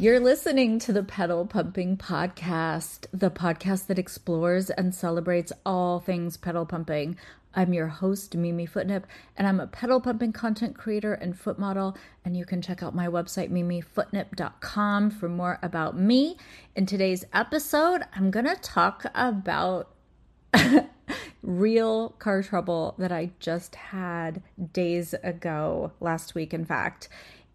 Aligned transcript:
You're 0.00 0.18
listening 0.18 0.78
to 0.78 0.94
the 0.94 1.02
Pedal 1.02 1.44
Pumping 1.44 1.98
Podcast, 1.98 3.04
the 3.12 3.30
podcast 3.30 3.86
that 3.88 3.98
explores 3.98 4.70
and 4.70 4.94
celebrates 4.94 5.52
all 5.66 6.00
things 6.00 6.38
pedal 6.38 6.64
pumping. 6.64 7.18
I'm 7.54 7.74
your 7.74 7.88
host, 7.88 8.34
Mimi 8.34 8.64
Footnip, 8.64 9.06
and 9.36 9.46
I'm 9.46 9.60
a 9.60 9.66
pedal 9.66 10.00
pumping 10.00 10.32
content 10.32 10.74
creator 10.74 11.12
and 11.12 11.38
foot 11.38 11.58
model. 11.58 11.98
And 12.24 12.34
you 12.34 12.46
can 12.46 12.62
check 12.62 12.82
out 12.82 12.94
my 12.94 13.08
website, 13.08 13.50
mimifootnip.com, 13.50 15.10
for 15.10 15.28
more 15.28 15.58
about 15.60 15.98
me. 15.98 16.38
In 16.74 16.86
today's 16.86 17.26
episode, 17.34 18.00
I'm 18.16 18.30
going 18.30 18.46
to 18.46 18.56
talk 18.56 19.04
about 19.14 19.90
real 21.42 22.10
car 22.18 22.42
trouble 22.42 22.94
that 22.96 23.12
I 23.12 23.32
just 23.38 23.74
had 23.74 24.42
days 24.72 25.14
ago, 25.22 25.92
last 26.00 26.34
week, 26.34 26.54
in 26.54 26.64
fact. 26.64 27.10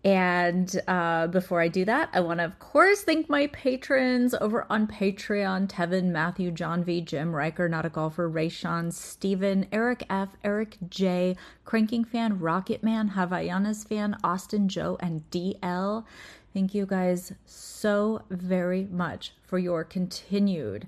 And 0.05 0.80
uh, 0.88 1.26
before 1.26 1.62
I 1.62 1.68
do 1.68 1.84
that, 1.86 2.09
I 2.13 2.20
want 2.20 2.38
to, 2.38 2.46
of 2.46 2.59
course, 2.59 3.02
thank 3.02 3.27
my 3.27 3.48
patrons 3.48 4.36
over 4.36 4.68
on 4.70 4.86
Patreon 4.86 5.68
Tevin, 5.68 6.12
Matthew, 6.12 6.52
John 6.52 6.84
V, 6.84 7.02
Jim, 7.02 7.36
Riker, 7.36 7.68
Not 7.68 7.88
a 7.88 7.90
Golfer, 7.90 8.30
Ray 8.30 8.49
Sean, 8.49 8.91
Steven, 8.91 9.66
Eric 9.72 10.05
F, 10.08 10.30
Eric 10.44 10.77
J, 10.90 11.36
Cranking 11.63 12.05
Fan, 12.05 12.38
Rocket 12.38 12.84
Man, 12.84 13.13
Havaianas 13.16 13.88
Fan, 13.88 14.16
Austin 14.23 14.70
Joe, 14.70 14.96
and 14.99 15.27
DL. 15.32 16.05
Thank 16.54 16.76
you 16.76 16.85
guys 16.85 17.34
so 17.48 18.22
very 18.30 18.84
much 18.91 19.34
for 19.41 19.58
your 19.58 19.84
continued 19.84 20.88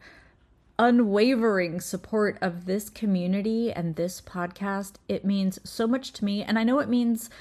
unwavering 0.77 1.81
support 1.81 2.37
of 2.39 2.65
this 2.65 2.87
community 2.87 3.71
and 3.73 3.95
this 3.95 4.21
podcast. 4.21 4.97
It 5.07 5.25
means 5.25 5.57
so 5.63 5.87
much 5.87 6.13
to 6.13 6.23
me. 6.23 6.43
And 6.43 6.59
I 6.59 6.63
know 6.63 6.77
it 6.77 6.87
means 6.87 7.31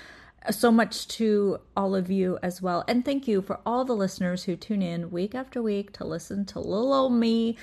so 0.50 0.70
much 0.70 1.08
to 1.08 1.58
all 1.76 1.94
of 1.94 2.10
you 2.10 2.38
as 2.42 2.62
well. 2.62 2.84
And 2.88 3.04
thank 3.04 3.26
you 3.26 3.42
for 3.42 3.60
all 3.66 3.84
the 3.84 3.96
listeners 3.96 4.44
who 4.44 4.56
tune 4.56 4.82
in 4.82 5.10
week 5.10 5.34
after 5.34 5.62
week 5.62 5.92
to 5.94 6.04
listen 6.04 6.44
to 6.46 6.60
little 6.60 6.92
old 6.92 7.12
me 7.12 7.56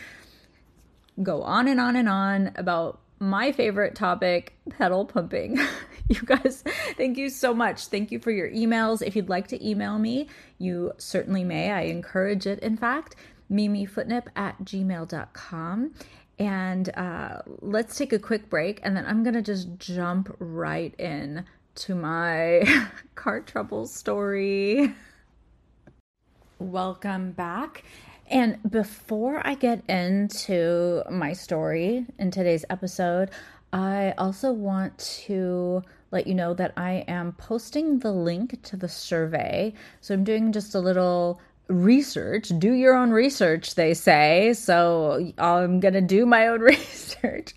go 1.21 1.43
on 1.43 1.67
and 1.67 1.79
on 1.79 1.95
and 1.95 2.09
on 2.09 2.51
about 2.55 2.99
my 3.19 3.51
favorite 3.51 3.95
topic, 3.95 4.57
pedal 4.77 5.05
pumping. 5.05 5.59
you 6.09 6.21
guys, 6.25 6.63
thank 6.97 7.17
you 7.17 7.29
so 7.29 7.53
much. 7.53 7.87
Thank 7.87 8.11
you 8.11 8.19
for 8.19 8.31
your 8.31 8.49
emails. 8.49 9.05
If 9.05 9.15
you'd 9.15 9.29
like 9.29 9.47
to 9.47 9.67
email 9.67 9.99
me, 9.99 10.27
you 10.57 10.91
certainly 10.97 11.43
may. 11.43 11.71
I 11.71 11.81
encourage 11.83 12.45
it, 12.47 12.59
in 12.59 12.75
fact, 12.75 13.15
mimifootnip 13.51 14.27
at 14.35 14.59
gmail.com. 14.63 15.93
And 16.39 16.97
uh, 16.97 17.41
let's 17.61 17.97
take 17.97 18.11
a 18.11 18.19
quick 18.19 18.49
break, 18.49 18.79
and 18.83 18.97
then 18.97 19.05
I'm 19.05 19.23
going 19.23 19.35
to 19.35 19.41
just 19.41 19.77
jump 19.77 20.35
right 20.39 20.93
in 20.99 21.45
to 21.75 21.95
my 21.95 22.63
car 23.15 23.41
trouble 23.41 23.87
story. 23.87 24.93
Welcome 26.59 27.31
back. 27.31 27.83
And 28.27 28.59
before 28.69 29.45
I 29.45 29.55
get 29.55 29.83
into 29.89 31.03
my 31.09 31.33
story 31.33 32.05
in 32.17 32.31
today's 32.31 32.63
episode, 32.69 33.31
I 33.71 34.13
also 34.17 34.51
want 34.51 34.97
to 35.25 35.81
let 36.11 36.27
you 36.27 36.35
know 36.35 36.53
that 36.53 36.73
I 36.77 37.05
am 37.07 37.33
posting 37.33 37.99
the 37.99 38.11
link 38.11 38.61
to 38.63 38.77
the 38.77 38.87
survey. 38.87 39.73
So 39.99 40.13
I'm 40.13 40.23
doing 40.23 40.51
just 40.51 40.75
a 40.75 40.79
little 40.79 41.41
research. 41.67 42.51
Do 42.59 42.73
your 42.73 42.95
own 42.95 43.11
research, 43.11 43.75
they 43.75 43.93
say. 43.93 44.53
So 44.53 45.31
I'm 45.37 45.79
going 45.79 45.95
to 45.95 46.01
do 46.01 46.25
my 46.25 46.47
own 46.47 46.61
research. 46.61 47.55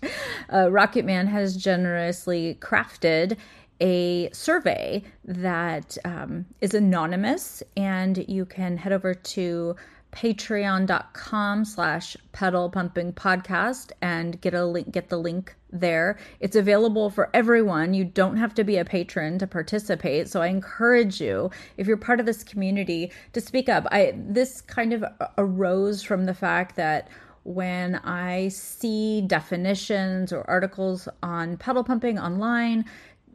Uh, 0.51 0.71
Rocket 0.71 1.05
Man 1.05 1.27
has 1.27 1.55
generously 1.55 2.57
crafted 2.59 3.37
a 3.79 4.29
survey 4.31 5.03
that 5.25 5.97
um, 6.05 6.45
is 6.61 6.73
anonymous 6.73 7.61
and 7.75 8.23
you 8.27 8.45
can 8.45 8.77
head 8.77 8.91
over 8.91 9.13
to 9.13 9.75
patreon.com 10.11 11.65
slash 11.65 12.17
pedal 12.31 12.69
pumping 12.69 13.13
podcast 13.13 13.91
and 14.01 14.39
get 14.41 14.53
a 14.53 14.65
link 14.65 14.91
get 14.91 15.09
the 15.09 15.17
link 15.17 15.55
there. 15.69 16.17
It's 16.39 16.55
available 16.55 17.09
for 17.09 17.29
everyone. 17.33 17.93
You 17.93 18.05
don't 18.05 18.37
have 18.37 18.55
to 18.55 18.63
be 18.63 18.77
a 18.77 18.85
patron 18.85 19.37
to 19.39 19.47
participate 19.47 20.29
so 20.29 20.41
i 20.41 20.47
encourage 20.47 21.19
you 21.19 21.51
if 21.75 21.87
you're 21.87 21.97
part 21.97 22.19
of 22.19 22.25
this 22.25 22.43
community 22.43 23.11
to 23.33 23.41
speak 23.41 23.69
up. 23.69 23.85
I 23.91 24.13
this 24.15 24.61
kind 24.61 24.93
of 24.93 25.03
arose 25.37 26.01
from 26.01 26.25
the 26.25 26.33
fact 26.33 26.77
that 26.77 27.09
when 27.43 27.95
I 28.03 28.49
see 28.49 29.21
definitions 29.21 30.33
or 30.33 30.43
articles 30.49 31.07
on 31.23 31.55
pedal 31.55 31.83
pumping 31.83 32.19
online, 32.19 32.83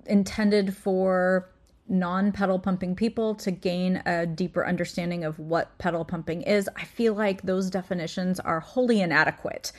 intended 0.07 0.77
for 0.77 1.49
non 1.89 2.33
pedal 2.33 2.59
pumping 2.59 2.97
people 2.97 3.35
to 3.35 3.51
gain 3.51 4.03
a 4.07 4.27
deeper 4.27 4.67
understanding 4.67 5.25
of 5.25 5.39
what 5.39 5.77
pedal 5.79 6.05
pumping 6.05 6.43
is, 6.43 6.69
I 6.77 6.85
feel 6.85 7.15
like 7.15 7.43
those 7.43 7.71
definitions 7.71 8.41
are 8.41 8.61
wholly 8.61 9.01
inadequate. 9.01 9.73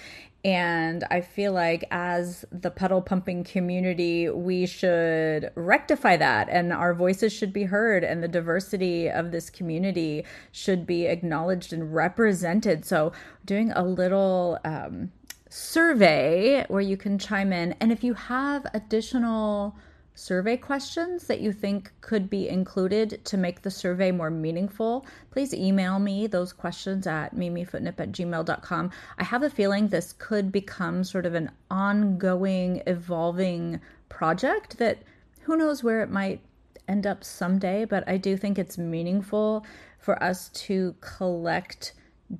And 0.45 1.05
I 1.09 1.21
feel 1.21 1.53
like 1.53 1.85
as 1.89 2.43
the 2.51 2.69
pedal 2.69 3.01
pumping 3.01 3.45
community, 3.45 4.29
we 4.29 4.65
should 4.65 5.51
rectify 5.55 6.17
that 6.17 6.49
and 6.49 6.73
our 6.73 6.93
voices 6.93 7.31
should 7.31 7.53
be 7.53 7.63
heard 7.63 8.03
and 8.03 8.21
the 8.21 8.27
diversity 8.27 9.09
of 9.09 9.31
this 9.31 9.49
community 9.49 10.25
should 10.51 10.85
be 10.85 11.05
acknowledged 11.05 11.71
and 11.71 11.95
represented. 11.95 12.83
So, 12.83 13.13
doing 13.45 13.71
a 13.71 13.83
little 13.83 14.59
um, 14.65 15.13
survey 15.49 16.65
where 16.67 16.81
you 16.81 16.97
can 16.97 17.17
chime 17.17 17.53
in. 17.53 17.73
And 17.79 17.91
if 17.91 18.03
you 18.03 18.13
have 18.13 18.65
additional 18.73 19.77
survey 20.15 20.57
questions 20.57 21.27
that 21.27 21.39
you 21.39 21.51
think 21.51 21.91
could 22.01 22.29
be 22.29 22.47
included 22.47 23.23
to 23.25 23.37
make 23.37 23.61
the 23.61 23.71
survey 23.71 24.11
more 24.11 24.29
meaningful, 24.29 25.05
please 25.31 25.53
email 25.53 25.99
me 25.99 26.27
those 26.27 26.53
questions 26.53 27.07
at 27.07 27.35
mimifootnip 27.35 27.99
at 27.99 28.11
gmail.com. 28.11 28.91
I 29.17 29.23
have 29.23 29.43
a 29.43 29.49
feeling 29.49 29.87
this 29.87 30.13
could 30.13 30.51
become 30.51 31.03
sort 31.03 31.25
of 31.25 31.33
an 31.33 31.51
ongoing, 31.71 32.83
evolving 32.85 33.79
project 34.09 34.77
that 34.77 34.99
who 35.41 35.57
knows 35.57 35.83
where 35.83 36.01
it 36.01 36.09
might 36.09 36.41
end 36.87 37.07
up 37.07 37.23
someday, 37.23 37.85
but 37.85 38.07
I 38.07 38.17
do 38.17 38.37
think 38.37 38.59
it's 38.59 38.77
meaningful 38.77 39.65
for 39.99 40.21
us 40.21 40.49
to 40.49 40.95
collect 41.01 41.93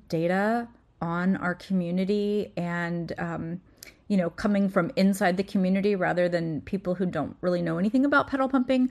data 0.08 0.68
on 1.00 1.36
our 1.36 1.54
community 1.54 2.52
and 2.56 3.12
um, 3.18 3.60
you 4.08 4.16
know, 4.16 4.30
coming 4.30 4.68
from 4.68 4.90
inside 4.96 5.36
the 5.36 5.42
community 5.42 5.94
rather 5.96 6.28
than 6.28 6.60
people 6.62 6.94
who 6.94 7.06
don't 7.06 7.36
really 7.40 7.62
know 7.62 7.78
anything 7.78 8.04
about 8.04 8.28
pedal 8.28 8.48
pumping, 8.48 8.90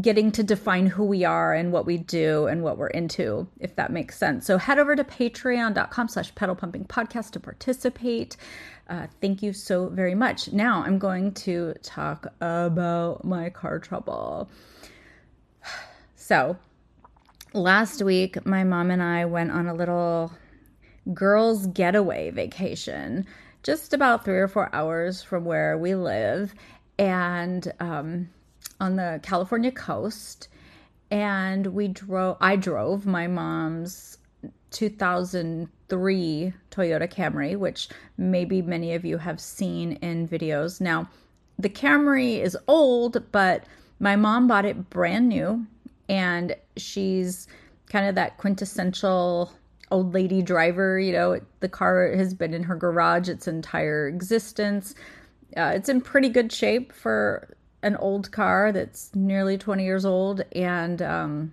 getting 0.00 0.32
to 0.32 0.42
define 0.42 0.86
who 0.86 1.04
we 1.04 1.24
are 1.24 1.52
and 1.52 1.72
what 1.72 1.84
we 1.84 1.98
do 1.98 2.46
and 2.46 2.62
what 2.62 2.78
we're 2.78 2.86
into, 2.88 3.46
if 3.60 3.76
that 3.76 3.92
makes 3.92 4.16
sense. 4.16 4.46
So 4.46 4.56
head 4.56 4.78
over 4.78 4.96
to 4.96 5.04
patreon.com 5.04 6.08
slash 6.08 6.34
pedal 6.34 6.54
pumping 6.54 6.84
podcast 6.84 7.32
to 7.32 7.40
participate. 7.40 8.36
Uh, 8.88 9.06
thank 9.20 9.42
you 9.42 9.52
so 9.52 9.88
very 9.88 10.14
much. 10.14 10.52
Now 10.52 10.82
I'm 10.82 10.98
going 10.98 11.32
to 11.32 11.74
talk 11.82 12.26
about 12.40 13.24
my 13.24 13.50
car 13.50 13.78
trouble. 13.78 14.50
So 16.18 16.56
last 17.52 18.02
week, 18.02 18.44
my 18.44 18.64
mom 18.64 18.90
and 18.90 19.00
I 19.00 19.26
went 19.26 19.52
on 19.52 19.68
a 19.68 19.74
little 19.74 20.32
girls' 21.14 21.68
getaway 21.68 22.30
vacation 22.30 23.26
just 23.66 23.92
about 23.92 24.24
three 24.24 24.38
or 24.38 24.46
four 24.46 24.72
hours 24.72 25.24
from 25.24 25.44
where 25.44 25.76
we 25.76 25.96
live 25.96 26.54
and 27.00 27.72
um, 27.80 28.28
on 28.78 28.94
the 28.94 29.18
California 29.24 29.72
coast. 29.72 30.46
And 31.10 31.66
we 31.66 31.88
drove, 31.88 32.36
I 32.40 32.54
drove 32.54 33.06
my 33.06 33.26
mom's 33.26 34.18
2003 34.70 36.52
Toyota 36.70 37.12
Camry, 37.12 37.56
which 37.56 37.88
maybe 38.16 38.62
many 38.62 38.94
of 38.94 39.04
you 39.04 39.18
have 39.18 39.40
seen 39.40 39.94
in 39.94 40.28
videos. 40.28 40.80
Now, 40.80 41.10
the 41.58 41.68
Camry 41.68 42.40
is 42.40 42.56
old, 42.68 43.20
but 43.32 43.64
my 43.98 44.14
mom 44.14 44.46
bought 44.46 44.64
it 44.64 44.90
brand 44.90 45.28
new, 45.28 45.66
and 46.08 46.54
she's 46.76 47.48
kind 47.88 48.06
of 48.06 48.14
that 48.14 48.36
quintessential 48.36 49.50
old 49.90 50.14
lady 50.14 50.42
driver. 50.42 50.98
You 50.98 51.12
know, 51.12 51.40
the 51.60 51.68
car 51.68 52.14
has 52.14 52.34
been 52.34 52.54
in 52.54 52.62
her 52.64 52.76
garage 52.76 53.28
its 53.28 53.48
entire 53.48 54.08
existence. 54.08 54.94
Uh, 55.56 55.72
it's 55.74 55.88
in 55.88 56.00
pretty 56.00 56.28
good 56.28 56.52
shape 56.52 56.92
for 56.92 57.56
an 57.82 57.96
old 57.96 58.32
car 58.32 58.72
that's 58.72 59.14
nearly 59.14 59.56
20 59.56 59.84
years 59.84 60.04
old. 60.04 60.42
And, 60.52 61.00
um, 61.02 61.52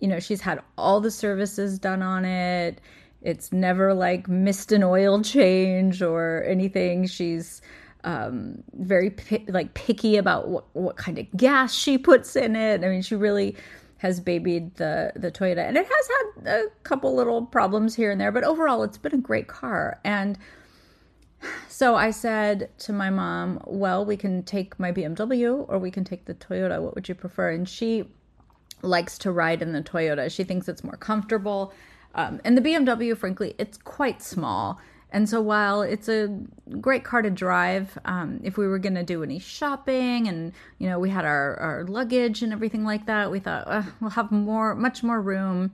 you 0.00 0.08
know, 0.08 0.20
she's 0.20 0.40
had 0.40 0.62
all 0.78 1.00
the 1.00 1.10
services 1.10 1.78
done 1.78 2.02
on 2.02 2.24
it. 2.24 2.80
It's 3.22 3.52
never 3.52 3.94
like 3.94 4.28
missed 4.28 4.70
an 4.70 4.82
oil 4.82 5.22
change 5.22 6.02
or 6.02 6.44
anything. 6.46 7.06
She's 7.06 7.62
um, 8.04 8.62
very 8.74 9.14
like 9.48 9.74
picky 9.74 10.16
about 10.16 10.48
what, 10.48 10.64
what 10.74 10.96
kind 10.96 11.18
of 11.18 11.26
gas 11.36 11.74
she 11.74 11.98
puts 11.98 12.36
in 12.36 12.54
it. 12.54 12.84
I 12.84 12.88
mean, 12.88 13.02
she 13.02 13.14
really 13.14 13.56
has 14.04 14.20
babied 14.20 14.74
the 14.74 15.12
the 15.16 15.30
Toyota, 15.30 15.66
and 15.66 15.78
it 15.78 15.86
has 15.86 16.08
had 16.08 16.46
a 16.46 16.68
couple 16.82 17.14
little 17.14 17.46
problems 17.46 17.94
here 17.94 18.10
and 18.10 18.20
there, 18.20 18.30
but 18.30 18.44
overall, 18.44 18.82
it's 18.82 18.98
been 18.98 19.14
a 19.14 19.18
great 19.30 19.48
car. 19.48 19.98
And 20.04 20.36
so 21.68 21.96
I 21.96 22.10
said 22.10 22.68
to 22.80 22.92
my 22.92 23.08
mom, 23.08 23.62
"Well, 23.64 24.04
we 24.04 24.18
can 24.18 24.42
take 24.42 24.78
my 24.78 24.92
BMW, 24.92 25.64
or 25.70 25.78
we 25.78 25.90
can 25.90 26.04
take 26.04 26.26
the 26.26 26.34
Toyota. 26.34 26.82
What 26.82 26.94
would 26.94 27.08
you 27.08 27.14
prefer?" 27.14 27.48
And 27.52 27.66
she 27.66 28.06
likes 28.82 29.16
to 29.20 29.32
ride 29.32 29.62
in 29.62 29.72
the 29.72 29.80
Toyota. 29.80 30.30
She 30.30 30.44
thinks 30.44 30.68
it's 30.68 30.84
more 30.84 30.98
comfortable. 30.98 31.72
Um, 32.14 32.42
and 32.44 32.58
the 32.58 32.60
BMW, 32.60 33.16
frankly, 33.16 33.54
it's 33.56 33.78
quite 33.78 34.20
small. 34.20 34.78
And 35.14 35.28
so 35.28 35.40
while 35.40 35.82
it's 35.82 36.08
a 36.08 36.26
great 36.80 37.04
car 37.04 37.22
to 37.22 37.30
drive, 37.30 37.96
um, 38.04 38.40
if 38.42 38.58
we 38.58 38.66
were 38.66 38.80
going 38.80 38.96
to 38.96 39.04
do 39.04 39.22
any 39.22 39.38
shopping 39.38 40.26
and, 40.26 40.52
you 40.78 40.88
know, 40.88 40.98
we 40.98 41.08
had 41.08 41.24
our, 41.24 41.56
our 41.58 41.84
luggage 41.84 42.42
and 42.42 42.52
everything 42.52 42.84
like 42.84 43.06
that, 43.06 43.30
we 43.30 43.38
thought 43.38 43.68
we'll 44.00 44.10
have 44.10 44.32
more, 44.32 44.74
much 44.74 45.04
more 45.04 45.20
room 45.20 45.72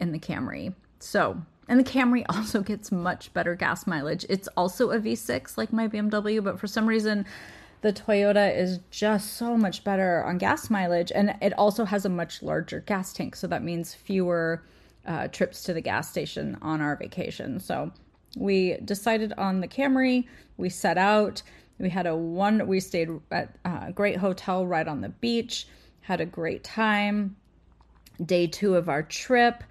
in 0.00 0.10
the 0.10 0.18
Camry. 0.18 0.74
So, 0.98 1.40
and 1.68 1.78
the 1.78 1.84
Camry 1.84 2.24
also 2.28 2.62
gets 2.62 2.90
much 2.90 3.32
better 3.32 3.54
gas 3.54 3.86
mileage. 3.86 4.26
It's 4.28 4.48
also 4.56 4.90
a 4.90 4.98
V6 4.98 5.56
like 5.56 5.72
my 5.72 5.86
BMW, 5.86 6.42
but 6.42 6.58
for 6.58 6.66
some 6.66 6.88
reason, 6.88 7.26
the 7.82 7.92
Toyota 7.92 8.52
is 8.58 8.80
just 8.90 9.34
so 9.34 9.56
much 9.56 9.84
better 9.84 10.24
on 10.24 10.36
gas 10.36 10.68
mileage. 10.68 11.12
And 11.14 11.36
it 11.40 11.56
also 11.56 11.84
has 11.84 12.04
a 12.04 12.08
much 12.08 12.42
larger 12.42 12.80
gas 12.80 13.12
tank. 13.12 13.36
So 13.36 13.46
that 13.46 13.62
means 13.62 13.94
fewer 13.94 14.64
uh, 15.06 15.28
trips 15.28 15.62
to 15.62 15.74
the 15.74 15.80
gas 15.80 16.10
station 16.10 16.58
on 16.60 16.80
our 16.80 16.96
vacation. 16.96 17.60
So, 17.60 17.92
we 18.36 18.76
decided 18.84 19.32
on 19.36 19.60
the 19.60 19.68
Camry. 19.68 20.26
We 20.56 20.68
set 20.68 20.98
out. 20.98 21.42
We 21.78 21.88
had 21.88 22.06
a 22.06 22.14
one. 22.14 22.66
We 22.66 22.80
stayed 22.80 23.08
at 23.30 23.56
a 23.64 23.92
great 23.92 24.16
hotel 24.16 24.66
right 24.66 24.86
on 24.86 25.00
the 25.00 25.08
beach. 25.08 25.66
Had 26.02 26.20
a 26.20 26.26
great 26.26 26.62
time. 26.62 27.36
Day 28.24 28.46
two 28.46 28.76
of 28.76 28.88
our 28.88 29.02
trip. 29.02 29.64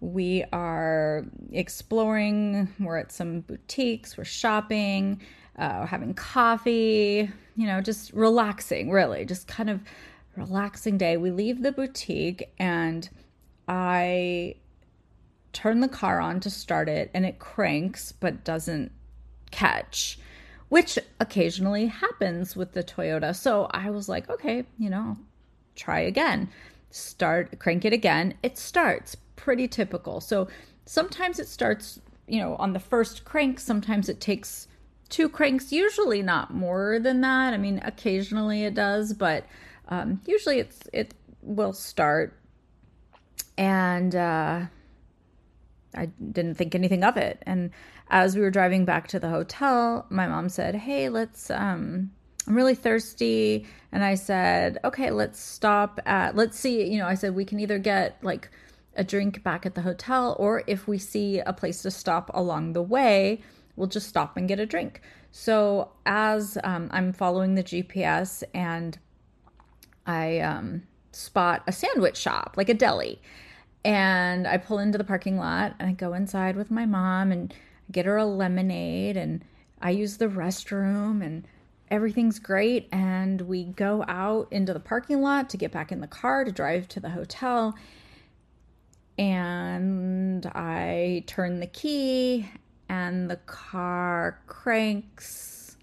We 0.00 0.44
are 0.52 1.24
exploring. 1.52 2.68
We're 2.78 2.98
at 2.98 3.12
some 3.12 3.40
boutiques. 3.40 4.18
We're 4.18 4.24
shopping. 4.24 5.22
Uh, 5.58 5.86
having 5.86 6.14
coffee. 6.14 7.30
You 7.56 7.66
know, 7.66 7.80
just 7.80 8.12
relaxing. 8.12 8.90
Really, 8.90 9.24
just 9.24 9.48
kind 9.48 9.70
of 9.70 9.80
relaxing 10.36 10.98
day. 10.98 11.16
We 11.16 11.30
leave 11.30 11.62
the 11.62 11.72
boutique 11.72 12.52
and 12.58 13.08
I 13.68 14.56
turn 15.54 15.80
the 15.80 15.88
car 15.88 16.20
on 16.20 16.40
to 16.40 16.50
start 16.50 16.88
it 16.88 17.10
and 17.14 17.24
it 17.24 17.38
cranks 17.38 18.12
but 18.12 18.44
doesn't 18.44 18.92
catch, 19.50 20.18
which 20.68 20.98
occasionally 21.20 21.86
happens 21.86 22.56
with 22.56 22.72
the 22.72 22.82
Toyota. 22.82 23.34
So 23.34 23.68
I 23.70 23.90
was 23.90 24.08
like, 24.08 24.28
okay, 24.28 24.64
you 24.78 24.90
know, 24.90 25.16
try 25.76 26.00
again. 26.00 26.50
Start, 26.90 27.58
crank 27.58 27.84
it 27.84 27.92
again. 27.92 28.34
It 28.42 28.58
starts 28.58 29.16
pretty 29.36 29.68
typical. 29.68 30.20
So 30.20 30.48
sometimes 30.86 31.38
it 31.38 31.48
starts, 31.48 32.00
you 32.26 32.40
know, 32.40 32.56
on 32.56 32.72
the 32.72 32.80
first 32.80 33.24
crank, 33.24 33.60
sometimes 33.60 34.08
it 34.08 34.20
takes 34.20 34.68
two 35.08 35.28
cranks, 35.28 35.72
usually 35.72 36.22
not 36.22 36.52
more 36.52 36.98
than 36.98 37.20
that. 37.20 37.54
I 37.54 37.56
mean, 37.56 37.80
occasionally 37.84 38.64
it 38.64 38.74
does, 38.74 39.12
but 39.12 39.44
um, 39.88 40.20
usually 40.26 40.58
it's 40.58 40.80
it 40.92 41.14
will 41.42 41.72
start. 41.72 42.36
And 43.56 44.14
uh, 44.16 44.62
I 45.96 46.06
didn't 46.32 46.54
think 46.54 46.74
anything 46.74 47.04
of 47.04 47.16
it. 47.16 47.42
And 47.42 47.70
as 48.10 48.36
we 48.36 48.42
were 48.42 48.50
driving 48.50 48.84
back 48.84 49.08
to 49.08 49.18
the 49.18 49.30
hotel, 49.30 50.06
my 50.10 50.26
mom 50.26 50.48
said, 50.48 50.74
"Hey, 50.74 51.08
let's 51.08 51.50
um 51.50 52.10
I'm 52.46 52.54
really 52.54 52.74
thirsty." 52.74 53.66
And 53.92 54.04
I 54.04 54.14
said, 54.14 54.78
"Okay, 54.84 55.10
let's 55.10 55.40
stop 55.40 56.00
at 56.06 56.36
let's 56.36 56.58
see, 56.58 56.84
you 56.90 56.98
know, 56.98 57.06
I 57.06 57.14
said 57.14 57.34
we 57.34 57.44
can 57.44 57.60
either 57.60 57.78
get 57.78 58.18
like 58.22 58.50
a 58.96 59.04
drink 59.04 59.42
back 59.42 59.66
at 59.66 59.74
the 59.74 59.82
hotel 59.82 60.36
or 60.38 60.62
if 60.66 60.86
we 60.86 60.98
see 60.98 61.40
a 61.40 61.52
place 61.52 61.82
to 61.82 61.90
stop 61.90 62.30
along 62.34 62.72
the 62.72 62.82
way, 62.82 63.42
we'll 63.76 63.88
just 63.88 64.08
stop 64.08 64.36
and 64.36 64.48
get 64.48 64.60
a 64.60 64.66
drink." 64.66 65.00
So, 65.36 65.90
as 66.06 66.56
um, 66.62 66.88
I'm 66.92 67.12
following 67.12 67.56
the 67.56 67.64
GPS 67.64 68.44
and 68.54 68.96
I 70.06 70.38
um, 70.38 70.84
spot 71.10 71.62
a 71.66 71.72
sandwich 71.72 72.16
shop, 72.16 72.54
like 72.56 72.68
a 72.68 72.74
deli. 72.74 73.20
And 73.84 74.46
I 74.48 74.56
pull 74.56 74.78
into 74.78 74.96
the 74.96 75.04
parking 75.04 75.38
lot 75.38 75.74
and 75.78 75.88
I 75.88 75.92
go 75.92 76.14
inside 76.14 76.56
with 76.56 76.70
my 76.70 76.86
mom 76.86 77.30
and 77.32 77.52
get 77.92 78.06
her 78.06 78.16
a 78.16 78.24
lemonade 78.24 79.16
and 79.16 79.44
I 79.82 79.90
use 79.90 80.16
the 80.16 80.28
restroom 80.28 81.22
and 81.22 81.46
everything's 81.90 82.38
great. 82.38 82.88
And 82.92 83.42
we 83.42 83.64
go 83.64 84.04
out 84.08 84.48
into 84.50 84.72
the 84.72 84.80
parking 84.80 85.20
lot 85.20 85.50
to 85.50 85.58
get 85.58 85.70
back 85.70 85.92
in 85.92 86.00
the 86.00 86.06
car 86.06 86.44
to 86.44 86.52
drive 86.52 86.88
to 86.88 87.00
the 87.00 87.10
hotel. 87.10 87.74
And 89.18 90.46
I 90.46 91.24
turn 91.26 91.60
the 91.60 91.66
key 91.66 92.48
and 92.88 93.30
the 93.30 93.36
car 93.36 94.40
cranks, 94.46 95.76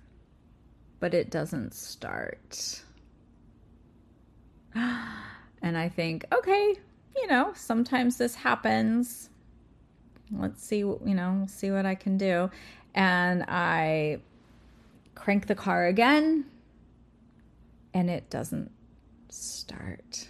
but 1.00 1.14
it 1.14 1.30
doesn't 1.30 1.74
start. 1.74 2.84
And 5.64 5.78
I 5.78 5.90
think, 5.90 6.26
okay, 6.34 6.76
you 7.16 7.28
know, 7.28 7.52
sometimes 7.56 8.18
this 8.18 8.36
happens. 8.36 9.30
Let's 10.32 10.64
see, 10.64 10.80
you 10.80 11.00
know, 11.04 11.46
see 11.48 11.72
what 11.72 11.86
I 11.86 11.96
can 11.96 12.18
do. 12.18 12.50
And 12.96 13.44
I 13.48 14.20
crank 15.16 15.48
the 15.48 15.56
car 15.56 15.88
again 15.88 16.46
and 17.94 18.10
it 18.10 18.30
doesn't 18.30 18.72
start. 19.30 20.30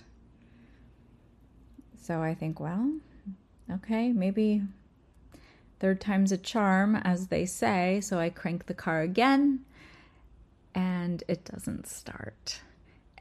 So 2.01 2.22
I 2.22 2.33
think, 2.33 2.60
well, 2.60 2.92
okay, 3.72 4.12
maybe 4.12 4.63
third 5.80 6.01
time's 6.01 6.31
a 6.31 6.38
charm, 6.38 6.95
as 6.95 7.28
they 7.28 7.45
say. 7.45 8.01
So 8.01 8.19
I 8.19 8.30
crank 8.30 8.66
the 8.66 8.74
car 8.74 9.01
again 9.01 9.62
and 10.74 11.24
it 11.28 11.45
doesn't 11.45 11.88
start. 11.88 12.62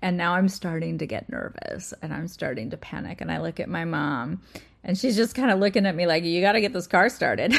And 0.03 0.17
now 0.17 0.35
I'm 0.35 0.49
starting 0.49 0.99
to 0.99 1.07
get 1.07 1.29
nervous 1.29 1.93
and 2.01 2.13
I'm 2.13 2.29
starting 2.29 2.71
to 2.71 2.77
panic. 2.77 3.21
And 3.21 3.31
I 3.31 3.41
look 3.41 3.61
at 3.61 3.69
my 3.69 3.85
mom 3.85 4.41
and 4.83 4.97
she's 4.97 5.17
just 5.17 5.35
kind 5.35 5.51
of 5.51 5.59
looking 5.59 5.87
at 5.87 5.95
me 5.95 6.07
like, 6.07 6.25
you 6.25 6.41
got 6.41 6.53
to 6.53 6.61
get 6.61 6.73
this 6.73 6.87
car 6.87 7.09
started. 7.09 7.55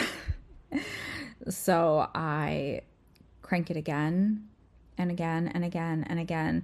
so 1.49 2.07
I 2.15 2.81
crank 3.41 3.69
it 3.69 3.77
again 3.77 4.47
and 4.97 5.11
again 5.11 5.49
and 5.49 5.63
again 5.63 6.05
and 6.07 6.19
again. 6.19 6.63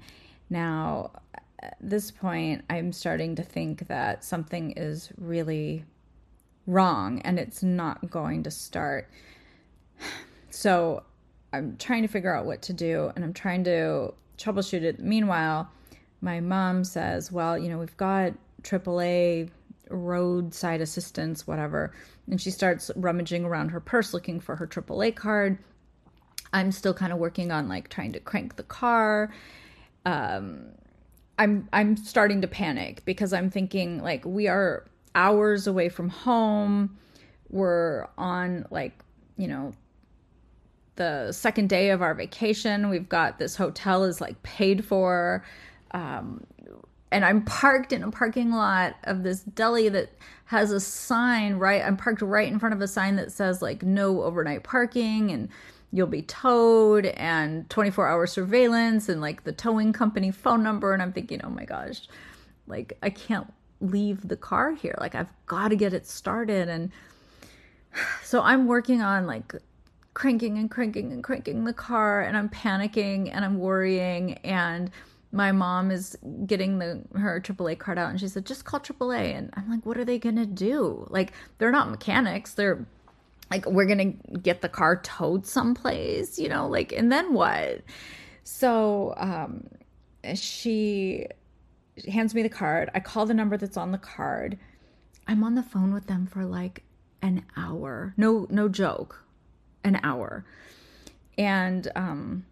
Now, 0.49 1.11
at 1.59 1.77
this 1.81 2.11
point, 2.11 2.63
I'm 2.69 2.91
starting 2.91 3.35
to 3.35 3.43
think 3.43 3.87
that 3.87 4.23
something 4.23 4.71
is 4.71 5.11
really 5.17 5.85
wrong 6.65 7.21
and 7.21 7.37
it's 7.37 7.61
not 7.61 8.09
going 8.09 8.43
to 8.43 8.51
start. 8.51 9.09
So 10.49 11.03
I'm 11.53 11.77
trying 11.77 12.01
to 12.01 12.07
figure 12.07 12.33
out 12.33 12.47
what 12.47 12.63
to 12.63 12.73
do 12.73 13.11
and 13.15 13.23
I'm 13.23 13.33
trying 13.33 13.63
to 13.65 14.13
troubleshoot 14.37 14.81
it. 14.81 14.99
Meanwhile, 14.99 15.69
my 16.21 16.39
mom 16.39 16.83
says, 16.83 17.31
Well, 17.31 17.57
you 17.57 17.69
know, 17.69 17.77
we've 17.77 17.97
got 17.97 18.33
AAA 18.63 19.49
roadside 19.89 20.81
assistance, 20.81 21.47
whatever. 21.47 21.93
And 22.29 22.41
she 22.41 22.51
starts 22.51 22.91
rummaging 22.95 23.45
around 23.45 23.69
her 23.69 23.79
purse 23.79 24.13
looking 24.13 24.39
for 24.39 24.55
her 24.55 24.67
AAA 24.67 25.15
card. 25.15 25.57
I'm 26.53 26.71
still 26.71 26.93
kind 26.93 27.13
of 27.13 27.19
working 27.19 27.51
on 27.51 27.67
like 27.67 27.89
trying 27.89 28.13
to 28.13 28.19
crank 28.19 28.55
the 28.55 28.63
car. 28.63 29.33
Um, 30.05 30.69
I'm 31.39 31.67
I'm 31.71 31.97
starting 31.97 32.41
to 32.41 32.47
panic 32.47 33.03
because 33.05 33.33
I'm 33.33 33.49
thinking 33.49 34.01
like 34.01 34.25
we 34.25 34.47
are 34.47 34.85
hours 35.13 35.67
away 35.67 35.89
from 35.89 36.09
home. 36.09 36.97
We're 37.49 38.07
on 38.17 38.65
like, 38.71 38.93
you 39.37 39.47
know, 39.47 39.73
the 40.97 41.31
second 41.31 41.69
day 41.69 41.89
of 41.91 42.01
our 42.01 42.13
vacation. 42.13 42.89
We've 42.89 43.07
got 43.07 43.39
this 43.39 43.55
hotel 43.55 44.03
is 44.03 44.19
like 44.19 44.41
paid 44.43 44.83
for. 44.83 45.45
Um, 45.91 46.45
and 47.11 47.23
I'm 47.23 47.45
parked 47.45 47.93
in 47.93 48.03
a 48.03 48.11
parking 48.11 48.51
lot 48.51 48.95
of 49.05 49.23
this 49.23 49.41
deli 49.41 49.89
that 49.89 50.11
has 50.45 50.71
a 50.71 50.79
sign 50.79 51.55
right. 51.55 51.81
I'm 51.81 51.97
parked 51.97 52.21
right 52.21 52.51
in 52.51 52.59
front 52.59 52.75
of 52.75 52.81
a 52.81 52.87
sign 52.87 53.15
that 53.15 53.31
says 53.31 53.61
like 53.61 53.83
no 53.83 54.23
overnight 54.23 54.63
parking 54.63 55.31
and 55.31 55.49
you'll 55.91 56.07
be 56.07 56.21
towed 56.21 57.05
and 57.05 57.69
24 57.69 58.07
hour 58.07 58.27
surveillance 58.27 59.07
and 59.07 59.21
like 59.21 59.45
the 59.45 59.53
towing 59.53 59.93
company 59.93 60.31
phone 60.31 60.63
number. 60.63 60.93
And 60.93 61.01
I'm 61.01 61.13
thinking, 61.13 61.41
oh 61.43 61.49
my 61.49 61.63
gosh, 61.63 62.01
like 62.67 62.97
I 63.01 63.09
can't 63.09 63.51
leave 63.79 64.27
the 64.27 64.35
car 64.35 64.73
here. 64.73 64.95
Like 64.99 65.15
I've 65.15 65.31
got 65.45 65.69
to 65.69 65.75
get 65.75 65.93
it 65.93 66.05
started. 66.05 66.67
And 66.67 66.91
so 68.23 68.41
I'm 68.41 68.67
working 68.67 69.01
on 69.01 69.25
like 69.25 69.53
cranking 70.17 70.57
and 70.57 70.71
cranking 70.71 71.13
and 71.13 71.23
cranking 71.23 71.63
the 71.63 71.71
car 71.71 72.21
and 72.21 72.35
I'm 72.35 72.49
panicking 72.49 73.29
and 73.31 73.45
I'm 73.45 73.59
worrying 73.59 74.33
and 74.39 74.89
my 75.31 75.51
mom 75.51 75.91
is 75.91 76.17
getting 76.47 76.79
the 76.79 77.03
her 77.13 77.39
AAA 77.39 77.77
card 77.77 77.99
out 77.99 78.09
and 78.09 78.19
she 78.19 78.27
said 78.27 78.43
just 78.43 78.65
call 78.65 78.79
AAA 78.79 79.37
and 79.37 79.51
I'm 79.53 79.69
like 79.69 79.85
what 79.85 79.95
are 79.95 80.03
they 80.03 80.17
going 80.17 80.37
to 80.37 80.47
do? 80.47 81.05
Like 81.11 81.33
they're 81.59 81.69
not 81.69 81.91
mechanics. 81.91 82.55
They're 82.55 82.83
like 83.51 83.67
we're 83.67 83.85
going 83.85 84.19
to 84.23 84.39
get 84.39 84.61
the 84.61 84.69
car 84.69 84.99
towed 85.03 85.45
someplace, 85.45 86.39
you 86.39 86.49
know, 86.49 86.67
like 86.67 86.91
and 86.93 87.11
then 87.11 87.35
what? 87.35 87.81
So 88.43 89.13
um 89.17 89.67
she 90.33 91.27
hands 92.07 92.33
me 92.33 92.41
the 92.41 92.49
card. 92.49 92.89
I 92.95 93.01
call 93.01 93.27
the 93.27 93.35
number 93.35 93.55
that's 93.55 93.77
on 93.77 93.91
the 93.91 93.99
card. 93.99 94.57
I'm 95.27 95.43
on 95.43 95.53
the 95.53 95.61
phone 95.61 95.93
with 95.93 96.07
them 96.07 96.25
for 96.25 96.43
like 96.43 96.81
an 97.21 97.45
hour. 97.55 98.15
No 98.17 98.47
no 98.49 98.67
joke 98.67 99.26
an 99.83 99.99
hour. 100.03 100.45
And 101.37 101.91
um, 101.95 102.45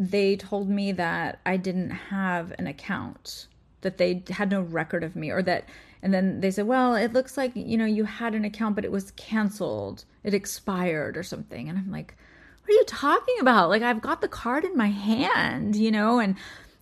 they 0.00 0.36
told 0.36 0.68
me 0.68 0.92
that 0.92 1.40
I 1.44 1.56
didn't 1.56 1.90
have 1.90 2.52
an 2.58 2.66
account 2.66 3.46
that 3.82 3.98
they 3.98 4.22
had 4.30 4.50
no 4.50 4.62
record 4.62 5.04
of 5.04 5.14
me 5.16 5.30
or 5.30 5.42
that 5.42 5.64
and 6.02 6.12
then 6.12 6.40
they 6.40 6.50
said 6.50 6.66
well 6.66 6.94
it 6.94 7.12
looks 7.12 7.36
like 7.36 7.52
you 7.54 7.76
know 7.76 7.84
you 7.84 8.04
had 8.04 8.34
an 8.34 8.44
account 8.44 8.74
but 8.74 8.84
it 8.84 8.92
was 8.92 9.10
canceled. 9.12 10.04
It 10.24 10.34
expired 10.34 11.16
or 11.16 11.22
something. 11.22 11.68
And 11.68 11.78
i'm 11.78 11.90
like 11.90 12.14
what 12.62 12.70
are 12.70 12.78
you 12.78 12.84
talking 12.86 13.36
about? 13.40 13.68
Like 13.68 13.82
i've 13.82 14.00
got 14.00 14.20
the 14.20 14.28
card 14.28 14.64
in 14.64 14.76
my 14.76 14.88
hand 14.88 15.76
you 15.76 15.90
know 15.90 16.18
and 16.18 16.36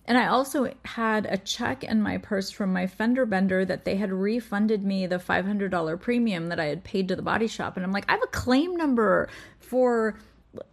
and 0.09 0.17
i 0.17 0.27
also 0.27 0.69
had 0.83 1.25
a 1.27 1.37
check 1.37 1.85
in 1.85 2.01
my 2.01 2.17
purse 2.17 2.51
from 2.51 2.73
my 2.73 2.85
fender 2.85 3.25
bender 3.25 3.63
that 3.63 3.85
they 3.85 3.95
had 3.95 4.11
refunded 4.11 4.83
me 4.83 5.07
the 5.07 5.15
$500 5.17 6.01
premium 6.01 6.49
that 6.49 6.59
i 6.59 6.65
had 6.65 6.83
paid 6.83 7.07
to 7.07 7.15
the 7.15 7.21
body 7.21 7.47
shop 7.47 7.77
and 7.77 7.85
i'm 7.85 7.93
like 7.93 8.05
i 8.09 8.11
have 8.11 8.23
a 8.23 8.27
claim 8.27 8.75
number 8.75 9.29
for 9.59 10.19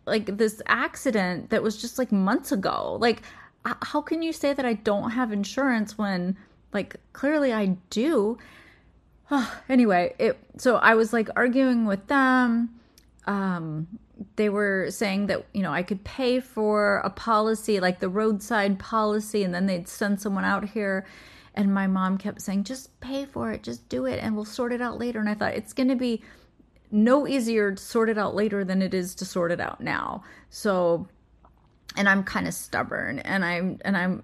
like 0.06 0.36
this 0.38 0.60
accident 0.66 1.50
that 1.50 1.62
was 1.62 1.80
just 1.80 1.98
like 1.98 2.10
months 2.10 2.50
ago 2.50 2.98
like 3.00 3.22
how 3.82 4.00
can 4.00 4.22
you 4.22 4.32
say 4.32 4.52
that 4.52 4.64
I 4.64 4.74
don't 4.74 5.10
have 5.10 5.32
insurance 5.32 5.98
when 5.98 6.36
like 6.72 6.96
clearly 7.12 7.52
I 7.52 7.76
do? 7.90 8.38
anyway, 9.68 10.14
it 10.18 10.38
so 10.58 10.76
I 10.76 10.94
was 10.94 11.12
like 11.12 11.28
arguing 11.36 11.86
with 11.86 12.06
them. 12.06 12.70
Um 13.26 13.88
they 14.36 14.48
were 14.48 14.86
saying 14.90 15.26
that 15.26 15.44
you 15.52 15.62
know 15.62 15.72
I 15.72 15.82
could 15.82 16.02
pay 16.04 16.40
for 16.40 16.98
a 17.04 17.10
policy 17.10 17.80
like 17.80 18.00
the 18.00 18.08
roadside 18.08 18.78
policy 18.78 19.42
and 19.42 19.54
then 19.54 19.66
they'd 19.66 19.88
send 19.88 20.20
someone 20.20 20.44
out 20.44 20.70
here 20.70 21.06
and 21.54 21.72
my 21.72 21.86
mom 21.86 22.18
kept 22.18 22.42
saying 22.42 22.64
just 22.64 22.98
pay 23.00 23.24
for 23.24 23.50
it, 23.52 23.62
just 23.62 23.88
do 23.88 24.06
it 24.06 24.18
and 24.22 24.34
we'll 24.34 24.44
sort 24.44 24.72
it 24.72 24.80
out 24.80 24.98
later 24.98 25.20
and 25.20 25.28
I 25.28 25.34
thought 25.34 25.54
it's 25.54 25.72
going 25.72 25.88
to 25.88 25.96
be 25.96 26.22
no 26.90 27.26
easier 27.26 27.72
to 27.72 27.82
sort 27.82 28.08
it 28.08 28.18
out 28.18 28.34
later 28.34 28.64
than 28.64 28.82
it 28.82 28.94
is 28.94 29.14
to 29.16 29.24
sort 29.24 29.50
it 29.50 29.60
out 29.60 29.80
now. 29.80 30.22
So 30.50 31.08
and 31.96 32.08
I'm 32.08 32.24
kind 32.24 32.46
of 32.46 32.54
stubborn 32.54 33.18
and 33.20 33.44
I'm 33.44 33.78
and 33.84 33.96
I'm 33.96 34.22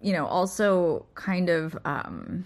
you 0.00 0.12
know 0.12 0.26
also 0.26 1.06
kind 1.14 1.48
of 1.48 1.76
um 1.84 2.44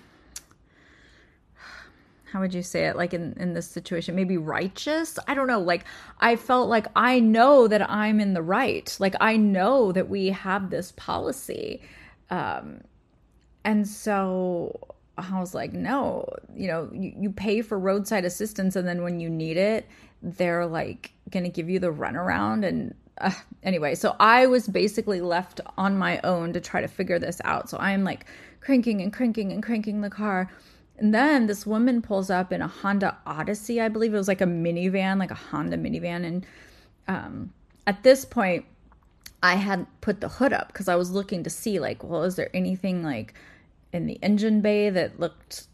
how 2.33 2.41
would 2.41 2.55
you 2.55 2.63
say 2.63 2.87
it 2.87 2.97
like 2.97 3.13
in 3.15 3.35
in 3.39 3.55
this 3.55 3.67
situation 3.67 4.15
maybe 4.15 4.37
righteous 4.37 5.19
i 5.27 5.35
don't 5.35 5.47
know 5.47 5.61
like 5.61 5.85
i 6.21 6.37
felt 6.37 6.69
like 6.69 6.87
i 6.97 7.19
know 7.21 7.69
that 7.69 7.89
i'm 7.91 8.21
in 8.21 8.35
the 8.35 8.43
right 8.43 8.97
like 9.01 9.15
i 9.21 9.37
know 9.37 9.93
that 9.93 10.09
we 10.09 10.29
have 10.29 10.71
this 10.71 10.93
policy 10.97 11.81
um 12.31 12.81
and 13.65 13.87
so 13.87 14.79
i 15.19 15.39
was 15.39 15.55
like 15.55 15.73
no 15.73 16.27
you 16.55 16.67
know 16.67 16.89
you, 16.93 17.13
you 17.19 17.31
pay 17.31 17.63
for 17.63 17.79
roadside 17.79 18.25
assistance 18.25 18.77
and 18.77 18.87
then 18.87 19.03
when 19.03 19.21
you 19.21 19.29
need 19.29 19.57
it 19.57 19.87
they're 20.23 20.67
like 20.67 21.13
gonna 21.31 21.49
give 21.49 21.69
you 21.69 21.79
the 21.79 21.93
runaround 21.93 22.67
and 22.67 22.95
uh, 23.21 23.31
anyway, 23.63 23.95
so 23.95 24.17
I 24.19 24.47
was 24.47 24.67
basically 24.67 25.21
left 25.21 25.61
on 25.77 25.99
my 25.99 26.21
own 26.25 26.53
to 26.55 26.61
try 26.61 26.81
to 26.81 26.89
figure 26.89 27.19
this 27.19 27.41
out. 27.45 27.69
So 27.69 27.77
I'm 27.79 28.03
like 28.03 28.27
cranking 28.61 29.01
and 29.01 29.13
cranking 29.13 29.53
and 29.53 29.63
cranking 29.63 30.01
the 30.01 30.11
car. 30.11 30.51
And 31.01 31.15
then 31.15 31.47
this 31.47 31.67
woman 31.67 32.03
pulls 32.03 32.29
up 32.31 32.53
in 32.53 32.61
a 32.61 32.69
Honda 32.69 33.17
Odyssey, 33.27 33.81
I 33.81 33.89
believe 33.89 34.13
it 34.13 34.19
was 34.19 34.29
like 34.29 34.43
a 34.43 34.47
minivan, 34.47 35.19
like 35.19 35.31
a 35.31 35.35
Honda 35.35 35.79
minivan. 35.79 36.27
And 36.27 36.47
um, 37.09 37.53
at 37.87 38.03
this 38.03 38.25
point, 38.25 38.67
I 39.43 39.55
had 39.55 39.87
put 40.03 40.21
the 40.21 40.29
hood 40.29 40.53
up 40.53 40.69
because 40.69 40.89
I 40.89 40.97
was 40.97 41.11
looking 41.11 41.43
to 41.45 41.51
see, 41.51 41.81
like, 41.81 42.05
well, 42.05 42.25
is 42.25 42.37
there 42.37 42.51
anything 42.55 43.03
like 43.03 43.33
in 43.93 44.07
the 44.07 44.19
engine 44.23 44.61
bay 44.61 44.91
that 44.91 45.19
looked 45.19 45.67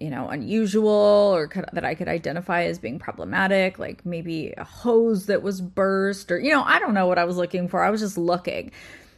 you 0.00 0.10
know, 0.10 0.28
unusual 0.28 0.90
or 0.90 1.46
could, 1.46 1.64
that 1.72 1.84
I 1.84 1.94
could 1.94 2.08
identify 2.08 2.64
as 2.64 2.78
being 2.78 2.98
problematic, 2.98 3.78
like 3.78 4.04
maybe 4.04 4.52
a 4.56 4.64
hose 4.64 5.26
that 5.26 5.42
was 5.42 5.60
burst 5.60 6.32
or, 6.32 6.38
you 6.38 6.50
know, 6.50 6.62
I 6.64 6.78
don't 6.78 6.94
know 6.94 7.06
what 7.06 7.18
I 7.18 7.24
was 7.24 7.36
looking 7.36 7.68
for. 7.68 7.82
I 7.82 7.90
was 7.90 8.00
just 8.00 8.18
looking. 8.18 8.72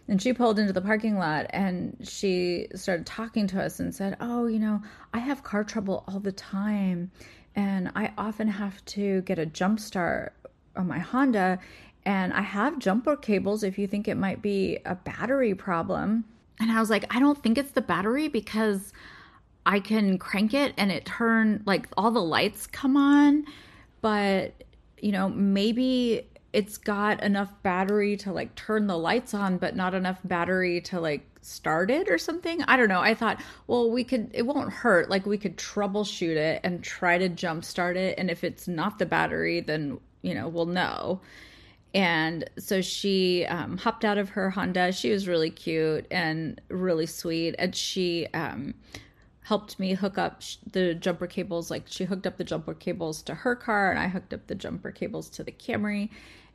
And 0.09 0.23
she 0.23 0.33
pulled 0.33 0.59
into 0.59 0.73
the 0.73 0.81
parking 0.81 1.19
lot 1.19 1.47
and 1.51 1.97
she 2.03 2.69
started 2.75 3.07
talking 3.07 3.47
to 3.49 3.63
us 3.63 3.81
and 3.81 3.95
said, 3.95 4.17
Oh, 4.21 4.47
you 4.47 4.59
know, 4.59 4.81
I 5.13 5.19
have 5.19 5.43
car 5.43 5.65
trouble 5.65 6.05
all 6.07 6.21
the 6.21 6.33
time. 6.33 7.11
And 7.57 7.91
I 7.97 8.13
often 8.17 8.49
have 8.49 8.85
to 8.87 9.23
get 9.23 9.39
a 9.39 9.47
jump 9.47 9.81
start 9.81 10.35
on 10.77 10.87
my 10.87 10.99
Honda. 10.99 11.59
And 12.05 12.33
I 12.33 12.43
have 12.43 12.79
jumper 12.79 13.17
cables 13.17 13.65
if 13.65 13.79
you 13.79 13.87
think 13.87 14.07
it 14.07 14.17
might 14.17 14.43
be 14.43 14.79
a 14.85 14.95
battery 14.95 15.55
problem. 15.55 16.25
And 16.61 16.71
I 16.71 16.79
was 16.79 16.89
like, 16.89 17.05
I 17.15 17.19
don't 17.19 17.43
think 17.43 17.59
it's 17.59 17.73
the 17.73 17.83
battery 17.83 18.29
because 18.29 18.93
I 19.67 19.81
can 19.81 20.17
crank 20.19 20.55
it 20.55 20.73
and 20.77 20.93
it 20.93 21.05
turn 21.05 21.63
like 21.67 21.89
all 21.97 22.13
the 22.13 22.23
lights 22.23 22.69
come 22.69 22.97
on, 22.97 23.45
but 24.01 24.55
you 25.01 25.13
know, 25.13 25.29
maybe 25.29 26.29
it's 26.57 26.79
got 26.79 27.23
enough 27.23 27.53
battery 27.63 28.17
to 28.17 28.33
like 28.33 28.55
turn 28.55 28.87
the 28.87 28.97
lights 28.97 29.35
on, 29.35 29.59
but 29.59 29.77
not 29.77 29.93
enough 29.95 30.19
battery 30.25 30.81
to 30.81 30.99
like 30.99 31.21
start 31.43 31.91
it 31.91 32.09
or 32.09 32.17
something. 32.17 32.63
I 32.63 32.79
don't 32.79 32.89
know. 32.89 33.03
I 33.03 33.13
thought, 33.13 33.43
well, 33.67 33.91
we 33.91 34.05
could, 34.05 34.31
it 34.33 34.47
won't 34.47 34.73
hurt. 34.73 35.11
Like 35.11 35.27
we 35.27 35.37
could 35.37 35.59
troubleshoot 35.59 36.35
it 36.35 36.63
and 36.65 36.83
try 36.83 37.19
to 37.19 37.29
jump 37.29 37.63
start 37.63 37.99
it. 37.99 38.19
And 38.19 38.31
if 38.31 38.43
it's 38.43 38.67
not 38.67 38.99
the 38.99 39.05
battery, 39.05 39.61
then, 39.61 40.01
you 40.23 40.33
know, 40.33 40.49
we'll 40.49 40.65
know. 40.65 41.21
And 41.93 42.49
so 42.59 42.81
she 42.81 43.45
um, 43.45 43.77
hopped 43.77 44.07
out 44.07 44.17
of 44.17 44.31
her 44.31 44.49
Honda. 44.49 44.93
She 44.93 45.11
was 45.11 45.29
really 45.29 45.51
cute 45.51 46.07
and 46.11 46.59
really 46.71 47.07
sweet. 47.07 47.55
And 47.59 47.77
she, 47.77 48.29
um, 48.33 48.73
helped 49.43 49.79
me 49.79 49.93
hook 49.95 50.19
up 50.19 50.43
the 50.73 50.93
jumper 50.93 51.29
cables. 51.29 51.71
Like 51.71 51.85
she 51.87 52.03
hooked 52.03 52.27
up 52.27 52.37
the 52.37 52.43
jumper 52.43 52.75
cables 52.75 53.23
to 53.23 53.35
her 53.35 53.55
car, 53.55 53.91
and 53.93 54.01
I 54.01 54.09
hooked 54.09 54.35
up 54.35 54.49
the 54.49 54.57
jumper 54.57 54.91
cables 54.91 55.29
to 55.31 55.45
the 55.45 55.53
Camry. 55.53 56.11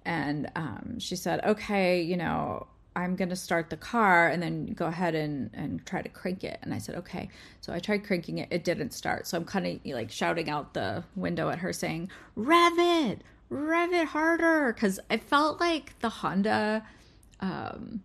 And 0.05 0.51
um, 0.55 0.99
she 0.99 1.15
said, 1.15 1.43
"Okay, 1.45 2.01
you 2.01 2.17
know, 2.17 2.67
I'm 2.95 3.15
gonna 3.15 3.35
start 3.35 3.69
the 3.69 3.77
car, 3.77 4.27
and 4.29 4.41
then 4.41 4.73
go 4.73 4.87
ahead 4.87 5.15
and 5.15 5.49
and 5.53 5.85
try 5.85 6.01
to 6.01 6.09
crank 6.09 6.43
it." 6.43 6.59
And 6.61 6.73
I 6.73 6.79
said, 6.79 6.95
"Okay." 6.95 7.29
So 7.61 7.73
I 7.73 7.79
tried 7.79 8.03
cranking 8.03 8.39
it; 8.39 8.47
it 8.51 8.63
didn't 8.63 8.91
start. 8.93 9.27
So 9.27 9.37
I'm 9.37 9.45
kind 9.45 9.67
of 9.67 9.79
like 9.85 10.11
shouting 10.11 10.49
out 10.49 10.73
the 10.73 11.03
window 11.15 11.49
at 11.49 11.59
her, 11.59 11.71
saying, 11.73 12.09
"Rev 12.35 12.73
it, 12.77 13.23
rev 13.49 13.93
it 13.93 14.07
harder," 14.07 14.73
because 14.73 14.99
I 15.09 15.17
felt 15.17 15.59
like 15.59 15.97
the 15.99 16.09
Honda. 16.09 16.83
Um, 17.39 18.03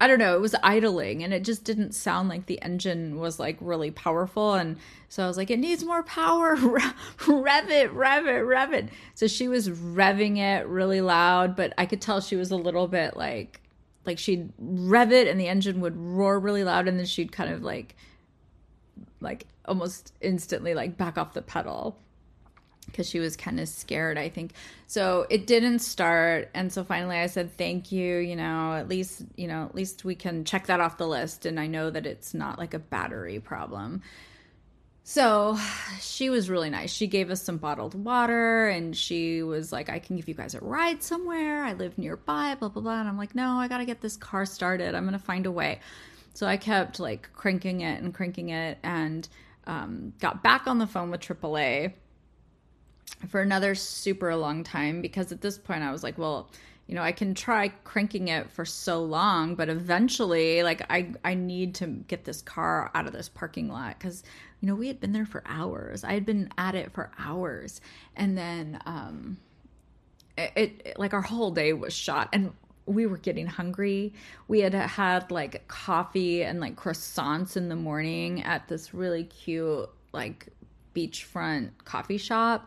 I 0.00 0.06
don't 0.06 0.20
know, 0.20 0.36
it 0.36 0.40
was 0.40 0.54
idling 0.62 1.24
and 1.24 1.34
it 1.34 1.42
just 1.42 1.64
didn't 1.64 1.92
sound 1.92 2.28
like 2.28 2.46
the 2.46 2.62
engine 2.62 3.18
was 3.18 3.40
like 3.40 3.56
really 3.60 3.90
powerful. 3.90 4.54
And 4.54 4.76
so 5.08 5.24
I 5.24 5.26
was 5.26 5.36
like, 5.36 5.50
it 5.50 5.58
needs 5.58 5.84
more 5.84 6.04
power. 6.04 6.54
rev 7.26 7.70
it, 7.70 7.92
rev 7.92 8.26
it, 8.26 8.40
rev 8.40 8.72
it. 8.72 8.90
So 9.14 9.26
she 9.26 9.48
was 9.48 9.68
revving 9.68 10.38
it 10.38 10.68
really 10.68 11.00
loud, 11.00 11.56
but 11.56 11.74
I 11.76 11.86
could 11.86 12.00
tell 12.00 12.20
she 12.20 12.36
was 12.36 12.52
a 12.52 12.56
little 12.56 12.86
bit 12.86 13.16
like, 13.16 13.60
like 14.06 14.18
she'd 14.18 14.52
rev 14.58 15.10
it 15.10 15.26
and 15.26 15.40
the 15.40 15.48
engine 15.48 15.80
would 15.80 15.96
roar 15.96 16.38
really 16.38 16.62
loud 16.62 16.86
and 16.86 16.96
then 16.96 17.06
she'd 17.06 17.32
kind 17.32 17.52
of 17.52 17.62
like, 17.62 17.96
like 19.20 19.48
almost 19.64 20.12
instantly 20.20 20.74
like 20.74 20.96
back 20.96 21.18
off 21.18 21.34
the 21.34 21.42
pedal 21.42 21.98
because 22.90 23.08
she 23.08 23.20
was 23.20 23.36
kind 23.36 23.60
of 23.60 23.68
scared, 23.68 24.18
I 24.18 24.28
think. 24.28 24.52
So 24.86 25.26
it 25.30 25.46
didn't 25.46 25.80
start. 25.80 26.50
And 26.54 26.72
so 26.72 26.84
finally 26.84 27.16
I 27.18 27.26
said, 27.26 27.56
thank 27.56 27.92
you. 27.92 28.16
You 28.16 28.36
know, 28.36 28.74
at 28.74 28.88
least, 28.88 29.22
you 29.36 29.46
know, 29.46 29.64
at 29.64 29.74
least 29.74 30.04
we 30.04 30.14
can 30.14 30.44
check 30.44 30.66
that 30.66 30.80
off 30.80 30.98
the 30.98 31.06
list. 31.06 31.46
And 31.46 31.60
I 31.60 31.66
know 31.66 31.90
that 31.90 32.06
it's 32.06 32.34
not 32.34 32.58
like 32.58 32.74
a 32.74 32.78
battery 32.78 33.40
problem. 33.40 34.02
So 35.04 35.58
she 36.00 36.28
was 36.28 36.50
really 36.50 36.68
nice. 36.68 36.92
She 36.92 37.06
gave 37.06 37.30
us 37.30 37.42
some 37.42 37.56
bottled 37.56 37.94
water 37.94 38.68
and 38.68 38.94
she 38.94 39.42
was 39.42 39.72
like, 39.72 39.88
I 39.88 40.00
can 40.00 40.16
give 40.16 40.28
you 40.28 40.34
guys 40.34 40.54
a 40.54 40.60
ride 40.60 41.02
somewhere. 41.02 41.64
I 41.64 41.72
live 41.72 41.96
nearby, 41.96 42.56
blah, 42.56 42.68
blah, 42.68 42.82
blah. 42.82 43.00
And 43.00 43.08
I'm 43.08 43.16
like, 43.16 43.34
no, 43.34 43.52
I 43.52 43.68
got 43.68 43.78
to 43.78 43.86
get 43.86 44.02
this 44.02 44.18
car 44.18 44.44
started. 44.44 44.94
I'm 44.94 45.04
going 45.04 45.12
to 45.14 45.18
find 45.18 45.46
a 45.46 45.50
way. 45.50 45.80
So 46.34 46.46
I 46.46 46.58
kept 46.58 47.00
like 47.00 47.30
cranking 47.32 47.80
it 47.80 48.02
and 48.02 48.12
cranking 48.12 48.50
it 48.50 48.76
and 48.82 49.26
um, 49.66 50.12
got 50.20 50.42
back 50.42 50.66
on 50.66 50.78
the 50.78 50.86
phone 50.86 51.10
with 51.10 51.20
AAA 51.20 51.94
for 53.28 53.40
another 53.40 53.74
super 53.74 54.34
long 54.36 54.64
time 54.64 55.00
because 55.00 55.32
at 55.32 55.40
this 55.40 55.58
point 55.58 55.82
I 55.82 55.90
was 55.90 56.02
like, 56.02 56.18
well, 56.18 56.50
you 56.88 56.94
know, 56.94 57.02
I 57.02 57.12
can 57.12 57.34
try 57.34 57.68
cranking 57.84 58.28
it 58.28 58.50
for 58.50 58.64
so 58.64 59.02
long, 59.02 59.54
but 59.54 59.68
eventually, 59.68 60.62
like, 60.62 60.86
I 60.90 61.12
I 61.22 61.34
need 61.34 61.74
to 61.76 61.86
get 61.86 62.24
this 62.24 62.40
car 62.40 62.90
out 62.94 63.06
of 63.06 63.12
this 63.12 63.28
parking 63.28 63.68
lot 63.68 63.98
because 63.98 64.22
you 64.60 64.68
know 64.68 64.74
we 64.74 64.88
had 64.88 64.98
been 64.98 65.12
there 65.12 65.26
for 65.26 65.42
hours. 65.44 66.02
I 66.02 66.14
had 66.14 66.24
been 66.24 66.48
at 66.56 66.74
it 66.74 66.90
for 66.92 67.10
hours, 67.18 67.82
and 68.16 68.38
then 68.38 68.80
um, 68.86 69.36
it, 70.38 70.80
it 70.82 70.98
like 70.98 71.12
our 71.12 71.20
whole 71.20 71.50
day 71.50 71.74
was 71.74 71.92
shot, 71.92 72.30
and 72.32 72.54
we 72.86 73.04
were 73.04 73.18
getting 73.18 73.46
hungry. 73.46 74.14
We 74.48 74.60
had 74.60 74.72
had 74.72 75.30
like 75.30 75.68
coffee 75.68 76.42
and 76.42 76.58
like 76.58 76.74
croissants 76.76 77.54
in 77.54 77.68
the 77.68 77.76
morning 77.76 78.42
at 78.44 78.66
this 78.68 78.94
really 78.94 79.24
cute 79.24 79.90
like 80.12 80.48
beachfront 80.94 81.70
coffee 81.84 82.18
shop 82.18 82.66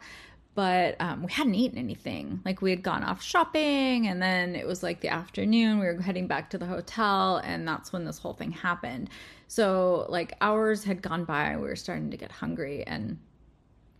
but 0.53 0.97
um, 0.99 1.23
we 1.23 1.31
hadn't 1.31 1.55
eaten 1.55 1.77
anything. 1.77 2.41
Like 2.43 2.61
we 2.61 2.71
had 2.71 2.83
gone 2.83 3.03
off 3.03 3.21
shopping, 3.21 4.07
and 4.07 4.21
then 4.21 4.55
it 4.55 4.67
was 4.67 4.83
like 4.83 5.01
the 5.01 5.09
afternoon. 5.09 5.79
We 5.79 5.85
were 5.85 6.01
heading 6.01 6.27
back 6.27 6.49
to 6.51 6.57
the 6.57 6.65
hotel, 6.65 7.37
and 7.37 7.67
that's 7.67 7.93
when 7.93 8.05
this 8.05 8.17
whole 8.17 8.33
thing 8.33 8.51
happened. 8.51 9.09
So 9.47 10.05
like 10.09 10.33
hours 10.41 10.83
had 10.83 11.01
gone 11.01 11.23
by. 11.23 11.55
We 11.55 11.63
were 11.63 11.75
starting 11.75 12.11
to 12.11 12.17
get 12.17 12.31
hungry, 12.31 12.83
and 12.85 13.17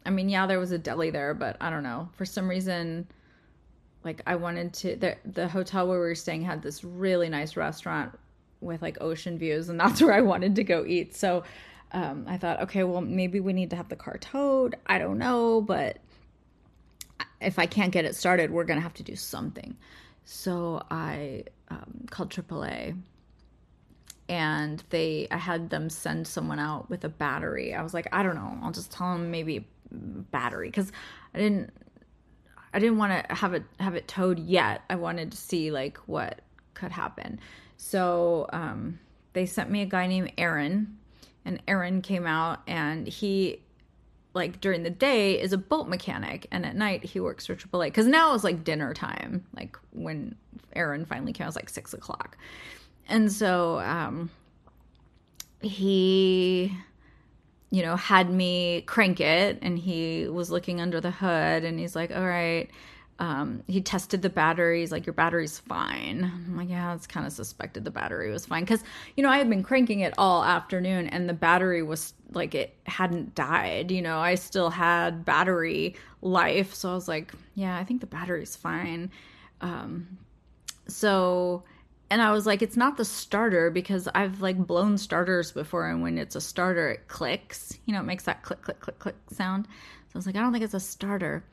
I 0.05 0.09
mean, 0.09 0.29
yeah, 0.29 0.45
there 0.45 0.59
was 0.59 0.71
a 0.71 0.77
deli 0.77 1.09
there, 1.09 1.33
but 1.33 1.57
I 1.61 1.69
don't 1.69 1.83
know. 1.83 2.09
For 2.13 2.25
some 2.25 2.49
reason, 2.49 3.07
like 4.03 4.21
I 4.27 4.35
wanted 4.35 4.73
to. 4.73 4.95
The 4.97 5.17
the 5.25 5.47
hotel 5.47 5.87
where 5.87 5.99
we 5.99 6.07
were 6.07 6.15
staying 6.15 6.43
had 6.43 6.61
this 6.61 6.83
really 6.83 7.29
nice 7.29 7.55
restaurant 7.55 8.17
with 8.59 8.81
like 8.81 8.97
ocean 8.99 9.37
views, 9.37 9.69
and 9.69 9.79
that's 9.79 10.01
where 10.01 10.13
I 10.13 10.21
wanted 10.21 10.55
to 10.57 10.65
go 10.65 10.85
eat. 10.85 11.15
So 11.15 11.43
um, 11.93 12.25
I 12.27 12.37
thought, 12.37 12.61
okay, 12.63 12.83
well, 12.83 13.01
maybe 13.01 13.39
we 13.39 13.53
need 13.53 13.69
to 13.69 13.75
have 13.77 13.89
the 13.89 13.95
car 13.95 14.17
towed. 14.17 14.75
I 14.85 14.99
don't 14.99 15.17
know, 15.17 15.61
but 15.61 15.97
if 17.41 17.59
I 17.59 17.65
can't 17.65 17.91
get 17.91 18.05
it 18.05 18.15
started, 18.15 18.51
we're 18.51 18.63
going 18.63 18.77
to 18.77 18.83
have 18.83 18.93
to 18.95 19.03
do 19.03 19.15
something. 19.15 19.75
So 20.23 20.81
I 20.91 21.45
um, 21.69 22.05
called 22.09 22.29
AAA 22.29 22.95
and 24.29 24.83
they 24.91 25.27
I 25.29 25.37
had 25.37 25.69
them 25.69 25.89
send 25.89 26.27
someone 26.27 26.59
out 26.59 26.89
with 26.89 27.03
a 27.03 27.09
battery. 27.09 27.73
I 27.73 27.81
was 27.83 27.93
like, 27.93 28.07
I 28.11 28.23
don't 28.23 28.35
know. 28.35 28.57
I'll 28.63 28.71
just 28.71 28.91
tell 28.91 29.11
them 29.13 29.31
maybe 29.31 29.67
battery 29.91 30.71
cuz 30.71 30.91
I 31.33 31.39
didn't 31.39 31.73
I 32.73 32.79
didn't 32.79 32.97
want 32.97 33.27
to 33.27 33.35
have 33.35 33.53
it 33.53 33.63
have 33.79 33.95
it 33.95 34.07
towed 34.07 34.39
yet. 34.39 34.83
I 34.89 34.95
wanted 34.95 35.31
to 35.31 35.37
see 35.37 35.71
like 35.71 35.97
what 36.07 36.41
could 36.73 36.91
happen. 36.91 37.39
So 37.77 38.47
um, 38.53 38.99
they 39.33 39.45
sent 39.45 39.69
me 39.69 39.81
a 39.81 39.85
guy 39.85 40.07
named 40.07 40.31
Aaron, 40.37 40.97
and 41.43 41.61
Aaron 41.67 42.01
came 42.01 42.25
out 42.25 42.61
and 42.67 43.07
he 43.07 43.61
like 44.33 44.61
during 44.61 44.83
the 44.83 44.89
day 44.89 45.39
is 45.39 45.53
a 45.53 45.57
boat 45.57 45.87
mechanic 45.87 46.47
and 46.51 46.65
at 46.65 46.75
night 46.75 47.03
he 47.03 47.19
works 47.19 47.45
for 47.45 47.55
AAA 47.55 47.87
because 47.87 48.07
now 48.07 48.33
it's 48.33 48.43
like 48.43 48.63
dinner 48.63 48.93
time 48.93 49.45
like 49.55 49.77
when 49.91 50.35
Aaron 50.73 51.05
finally 51.05 51.33
came 51.33 51.45
it 51.45 51.47
was 51.47 51.55
like 51.55 51.69
six 51.69 51.93
o'clock. 51.93 52.37
And 53.07 53.31
so 53.31 53.79
um 53.79 54.29
he 55.61 56.75
you 57.71 57.81
know 57.81 57.95
had 57.95 58.29
me 58.29 58.83
crank 58.85 59.19
it 59.19 59.59
and 59.61 59.77
he 59.77 60.27
was 60.27 60.49
looking 60.49 60.81
under 60.81 60.99
the 61.01 61.11
hood 61.11 61.63
and 61.63 61.79
he's 61.79 61.95
like 61.95 62.11
all 62.11 62.25
right 62.25 62.69
um, 63.21 63.61
he 63.67 63.81
tested 63.81 64.23
the 64.23 64.31
batteries 64.31 64.91
like 64.91 65.05
your 65.05 65.13
battery's 65.13 65.59
fine. 65.59 66.23
I'm 66.23 66.57
like 66.57 66.69
yeah 66.69 66.95
it's 66.95 67.05
kind 67.05 67.27
of 67.27 67.31
suspected 67.31 67.85
the 67.85 67.91
battery 67.91 68.31
was 68.31 68.47
fine. 68.47 68.63
Because 68.63 68.83
you 69.15 69.21
know 69.21 69.29
i 69.29 69.37
had 69.37 69.47
been 69.47 69.61
cranking 69.61 69.99
it 69.99 70.15
all 70.17 70.43
afternoon 70.43 71.07
and 71.07 71.29
the 71.29 71.33
battery 71.33 71.83
was 71.83 72.15
like 72.31 72.55
it 72.55 72.75
hadn't 72.87 73.35
died 73.35 73.91
you 73.91 74.01
know? 74.01 74.17
I 74.17 74.35
still 74.35 74.71
had 74.71 75.23
battery 75.23 75.95
life 76.23 76.73
so 76.73 76.89
i 76.89 76.93
was 76.95 77.07
like 77.07 77.31
yeah 77.53 77.77
i 77.77 77.83
think 77.83 78.01
the 78.01 78.07
battery's 78.07 78.55
fine. 78.55 79.11
Um, 79.61 80.17
so 80.87 81.63
and 82.09 82.23
i 82.23 82.31
was 82.31 82.47
like 82.47 82.63
it's 82.63 82.75
not 82.75 82.97
the 82.97 83.05
starter 83.05 83.69
because 83.69 84.07
i've 84.15 84.41
like 84.41 84.57
blown 84.57 84.97
starters 84.97 85.51
before 85.51 85.87
and 85.87 86.01
when 86.01 86.17
it's 86.17 86.35
a 86.35 86.41
starter 86.41 86.89
it 86.89 87.07
clicks. 87.07 87.77
You 87.85 87.93
know 87.93 87.99
it 87.99 88.05
makes 88.05 88.23
that 88.23 88.41
click 88.41 88.63
click 88.63 88.79
click 88.79 88.97
click 88.97 89.15
sound. 89.31 89.67
So 90.07 90.15
i 90.15 90.17
was 90.17 90.25
like 90.25 90.35
i 90.35 90.39
don't 90.39 90.51
think 90.51 90.63
it's 90.63 90.73
a 90.73 90.79
starter. 90.79 91.43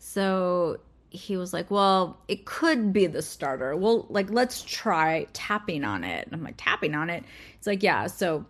So 0.00 0.80
he 1.14 1.36
was 1.36 1.52
like, 1.52 1.70
Well, 1.70 2.18
it 2.28 2.44
could 2.44 2.92
be 2.92 3.06
the 3.06 3.22
starter. 3.22 3.76
Well, 3.76 4.06
like, 4.08 4.30
let's 4.30 4.62
try 4.62 5.26
tapping 5.32 5.84
on 5.84 6.04
it. 6.04 6.26
And 6.26 6.34
I'm 6.34 6.42
like, 6.42 6.56
Tapping 6.56 6.94
on 6.94 7.08
it? 7.08 7.24
It's 7.56 7.66
like, 7.66 7.82
Yeah. 7.82 8.08
So 8.08 8.46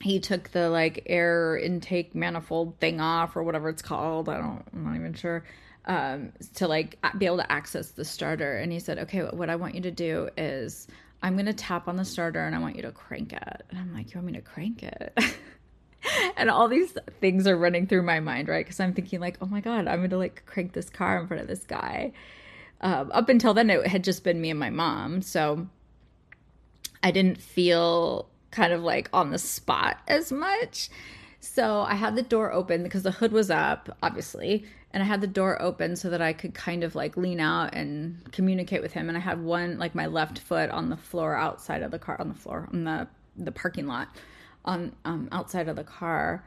he 0.00 0.20
took 0.20 0.50
the 0.50 0.68
like 0.68 1.02
air 1.06 1.56
intake 1.56 2.14
manifold 2.14 2.78
thing 2.78 3.00
off 3.00 3.34
or 3.34 3.42
whatever 3.42 3.68
it's 3.68 3.82
called. 3.82 4.28
I 4.28 4.38
don't, 4.38 4.64
I'm 4.72 4.84
not 4.84 4.96
even 4.96 5.14
sure. 5.14 5.44
Um, 5.86 6.32
to 6.56 6.68
like 6.68 6.98
be 7.16 7.24
able 7.24 7.38
to 7.38 7.50
access 7.50 7.92
the 7.92 8.04
starter. 8.04 8.58
And 8.58 8.70
he 8.70 8.78
said, 8.78 8.98
Okay, 8.98 9.22
what 9.22 9.48
I 9.48 9.56
want 9.56 9.74
you 9.74 9.80
to 9.82 9.90
do 9.90 10.28
is 10.36 10.86
I'm 11.22 11.34
going 11.34 11.46
to 11.46 11.54
tap 11.54 11.88
on 11.88 11.96
the 11.96 12.04
starter 12.04 12.44
and 12.44 12.54
I 12.54 12.58
want 12.58 12.76
you 12.76 12.82
to 12.82 12.92
crank 12.92 13.32
it. 13.32 13.62
And 13.70 13.78
I'm 13.78 13.94
like, 13.94 14.12
You 14.12 14.18
want 14.18 14.26
me 14.26 14.32
to 14.34 14.42
crank 14.42 14.82
it? 14.82 15.18
and 16.36 16.50
all 16.50 16.68
these 16.68 16.96
things 17.20 17.46
are 17.46 17.56
running 17.56 17.86
through 17.86 18.02
my 18.02 18.20
mind, 18.20 18.48
right? 18.48 18.64
Because 18.64 18.80
I'm 18.80 18.94
thinking 18.94 19.20
like, 19.20 19.38
oh 19.40 19.46
my 19.46 19.60
god, 19.60 19.86
I'm 19.86 20.02
gonna 20.02 20.18
like 20.18 20.44
crank 20.46 20.72
this 20.72 20.90
car 20.90 21.20
in 21.20 21.26
front 21.26 21.42
of 21.42 21.48
this 21.48 21.64
guy. 21.64 22.12
Um, 22.80 23.10
up 23.12 23.28
until 23.28 23.54
then, 23.54 23.70
it 23.70 23.86
had 23.86 24.04
just 24.04 24.22
been 24.22 24.40
me 24.40 24.50
and 24.50 24.60
my 24.60 24.70
mom, 24.70 25.22
so 25.22 25.66
I 27.02 27.10
didn't 27.10 27.40
feel 27.40 28.28
kind 28.50 28.72
of 28.72 28.82
like 28.82 29.08
on 29.12 29.30
the 29.30 29.38
spot 29.38 29.98
as 30.06 30.30
much. 30.32 30.88
So 31.40 31.82
I 31.82 31.94
had 31.94 32.16
the 32.16 32.22
door 32.22 32.52
open 32.52 32.82
because 32.82 33.02
the 33.02 33.10
hood 33.10 33.32
was 33.32 33.50
up, 33.50 33.96
obviously, 34.02 34.64
and 34.92 35.02
I 35.02 35.06
had 35.06 35.20
the 35.20 35.26
door 35.26 35.60
open 35.60 35.96
so 35.96 36.10
that 36.10 36.22
I 36.22 36.32
could 36.32 36.54
kind 36.54 36.82
of 36.82 36.94
like 36.94 37.16
lean 37.16 37.40
out 37.40 37.74
and 37.74 38.20
communicate 38.32 38.82
with 38.82 38.92
him. 38.92 39.08
And 39.08 39.16
I 39.16 39.20
had 39.20 39.42
one 39.42 39.78
like 39.78 39.94
my 39.94 40.06
left 40.06 40.38
foot 40.38 40.70
on 40.70 40.88
the 40.88 40.96
floor 40.96 41.36
outside 41.36 41.82
of 41.82 41.90
the 41.90 41.98
car, 41.98 42.16
on 42.20 42.28
the 42.28 42.34
floor 42.34 42.68
on 42.72 42.84
the 42.84 43.08
the 43.36 43.52
parking 43.52 43.86
lot 43.86 44.08
on 44.64 44.94
um, 45.04 45.28
outside 45.32 45.68
of 45.68 45.76
the 45.76 45.84
car 45.84 46.44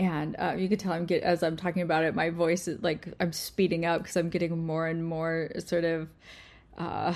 and 0.00 0.34
uh, 0.38 0.54
you 0.56 0.66
could 0.66 0.80
tell 0.80 0.92
I'm 0.92 1.04
get 1.04 1.22
as 1.22 1.42
I'm 1.42 1.58
talking 1.58 1.82
about 1.82 2.04
it, 2.04 2.14
my 2.14 2.30
voice 2.30 2.66
is 2.66 2.82
like 2.82 3.12
I'm 3.20 3.34
speeding 3.34 3.84
up 3.84 4.02
because 4.02 4.16
I'm 4.16 4.30
getting 4.30 4.64
more 4.64 4.86
and 4.86 5.04
more 5.04 5.50
sort 5.58 5.84
of 5.84 6.08
uh, 6.78 7.14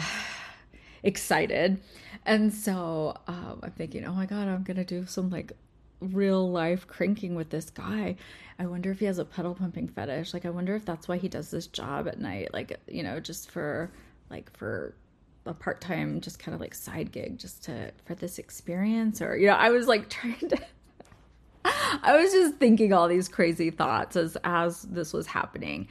excited, 1.03 1.81
and 2.27 2.53
so 2.53 3.17
um, 3.27 3.61
I'm 3.63 3.71
thinking, 3.71 4.05
oh 4.05 4.13
my 4.13 4.27
god, 4.27 4.49
I'm 4.49 4.65
gonna 4.65 4.85
do 4.85 5.07
some 5.07 5.31
like 5.31 5.53
real 6.01 6.51
life 6.51 6.87
cranking 6.87 7.35
with 7.35 7.49
this 7.49 7.71
guy. 7.71 8.17
I 8.59 8.67
wonder 8.67 8.91
if 8.91 8.99
he 8.99 9.07
has 9.07 9.19
a 9.19 9.25
pedal 9.25 9.55
pumping 9.55 9.89
fetish. 9.89 10.35
Like, 10.35 10.45
I 10.45 10.51
wonder 10.51 10.77
if 10.77 10.85
that's 10.85 11.09
why 11.09 11.17
he 11.17 11.29
does 11.29 11.51
this 11.51 11.67
job 11.67 12.07
at 12.07 12.21
night. 12.21 12.53
Like, 12.53 12.79
you 12.87 13.03
know, 13.03 13.19
just 13.19 13.51
for 13.51 13.91
like 14.29 14.55
for 14.55 14.95
a 15.47 15.55
part-time 15.55 16.21
just 16.21 16.39
kind 16.39 16.55
of 16.55 16.61
like 16.61 16.75
side 16.75 17.13
gig 17.13 17.39
just 17.39 17.65
to 17.65 17.91
for 18.07 18.15
this 18.15 18.39
experience 18.39 19.21
or 19.21 19.37
you 19.37 19.47
know 19.47 19.55
i 19.55 19.69
was 19.69 19.87
like 19.87 20.09
trying 20.19 20.39
to 20.39 20.59
i 21.65 22.17
was 22.21 22.33
just 22.33 22.57
thinking 22.57 22.93
all 22.93 23.09
these 23.09 23.29
crazy 23.29 23.71
thoughts 23.71 24.17
as 24.17 24.37
as 24.45 24.83
this 24.83 25.13
was 25.13 25.27
happening. 25.27 25.89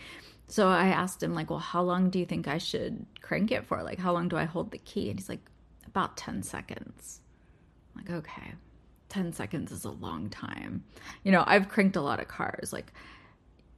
So 0.47 0.67
i 0.67 0.87
asked 0.87 1.23
him 1.23 1.33
like 1.33 1.49
well 1.49 1.59
how 1.59 1.81
long 1.81 2.09
do 2.09 2.19
you 2.19 2.25
think 2.25 2.47
i 2.47 2.57
should 2.57 3.05
crank 3.21 3.51
it 3.51 3.65
for? 3.65 3.81
Like 3.83 3.99
how 3.99 4.13
long 4.13 4.27
do 4.27 4.37
i 4.37 4.45
hold 4.45 4.71
the 4.71 4.77
key? 4.79 5.09
And 5.09 5.19
he's 5.19 5.29
like 5.29 5.49
about 5.87 6.17
10 6.17 6.43
seconds. 6.43 7.21
I'm 7.95 8.03
like 8.03 8.11
okay 8.11 8.53
10 9.09 9.33
seconds 9.33 9.71
is 9.71 9.85
a 9.85 9.91
long 9.91 10.29
time. 10.29 10.83
You 11.23 11.31
know 11.31 11.43
i've 11.47 11.69
cranked 11.69 11.95
a 11.95 12.01
lot 12.01 12.19
of 12.19 12.27
cars 12.27 12.71
like 12.71 12.91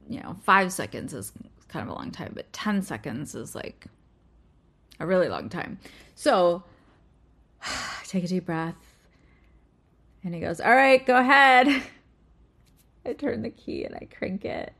you 0.08 0.20
know 0.20 0.36
5 0.42 0.72
seconds 0.72 1.14
is 1.14 1.32
kind 1.68 1.82
of 1.82 1.88
a 1.88 1.98
long 1.98 2.10
time 2.10 2.32
but 2.34 2.52
10 2.52 2.82
seconds 2.82 3.34
is 3.34 3.54
like 3.54 3.86
a 4.98 5.06
really 5.06 5.28
long 5.28 5.48
time. 5.48 5.78
So 6.14 6.62
take 8.04 8.24
a 8.24 8.28
deep 8.28 8.46
breath. 8.46 8.74
And 10.24 10.34
he 10.34 10.40
goes, 10.40 10.60
All 10.60 10.74
right, 10.74 11.04
go 11.04 11.16
ahead. 11.16 11.68
I 13.06 13.12
turn 13.12 13.42
the 13.42 13.50
key 13.50 13.84
and 13.84 13.94
I 13.94 14.08
crank 14.12 14.44
it. 14.44 14.72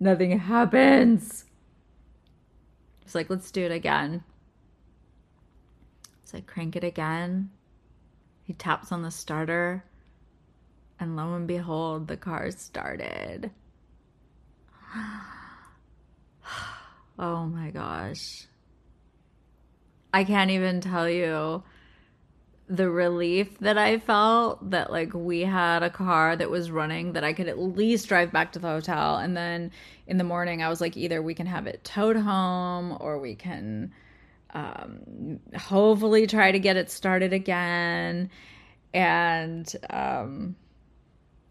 Nothing 0.00 0.36
happens. 0.38 1.44
It's 3.02 3.14
like, 3.14 3.30
let's 3.30 3.50
do 3.50 3.64
it 3.64 3.72
again. 3.72 4.24
So 6.24 6.38
I 6.38 6.40
crank 6.40 6.74
it 6.76 6.84
again. 6.84 7.50
He 8.42 8.52
taps 8.52 8.90
on 8.92 9.02
the 9.02 9.10
starter. 9.10 9.84
And 10.98 11.16
lo 11.16 11.34
and 11.34 11.46
behold, 11.46 12.08
the 12.08 12.16
car 12.16 12.50
started. 12.50 13.50
oh 17.18 17.46
my 17.46 17.70
gosh. 17.70 18.46
I 20.12 20.24
can't 20.24 20.50
even 20.50 20.80
tell 20.80 21.08
you 21.08 21.62
the 22.68 22.88
relief 22.88 23.58
that 23.58 23.76
I 23.76 23.98
felt 23.98 24.70
that 24.70 24.92
like 24.92 25.12
we 25.12 25.40
had 25.40 25.82
a 25.82 25.90
car 25.90 26.36
that 26.36 26.50
was 26.50 26.70
running 26.70 27.14
that 27.14 27.24
I 27.24 27.32
could 27.32 27.48
at 27.48 27.58
least 27.58 28.08
drive 28.08 28.30
back 28.30 28.52
to 28.52 28.60
the 28.60 28.68
hotel. 28.68 29.16
And 29.16 29.36
then 29.36 29.72
in 30.06 30.18
the 30.18 30.24
morning 30.24 30.62
I 30.62 30.68
was 30.68 30.80
like 30.80 30.96
either 30.96 31.20
we 31.20 31.34
can 31.34 31.46
have 31.46 31.66
it 31.66 31.82
towed 31.82 32.16
home 32.16 32.96
or 33.00 33.18
we 33.18 33.34
can 33.34 33.92
um, 34.54 35.40
hopefully 35.56 36.28
try 36.28 36.52
to 36.52 36.60
get 36.60 36.76
it 36.76 36.90
started 36.90 37.32
again. 37.32 38.30
And 38.94 39.72
um, 39.90 40.54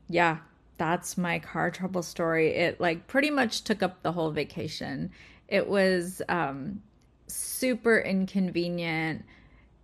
yeah 0.07 0.37
that's 0.79 1.17
my 1.17 1.37
car 1.39 1.69
trouble 1.69 2.01
story. 2.01 2.55
It 2.55 2.79
like 2.79 3.05
pretty 3.05 3.29
much 3.29 3.63
took 3.65 3.83
up 3.83 4.01
the 4.01 4.13
whole 4.13 4.31
vacation. 4.31 5.11
It 5.47 5.67
was 5.67 6.23
um 6.29 6.81
super 7.29 7.99
inconvenient. 7.99 9.25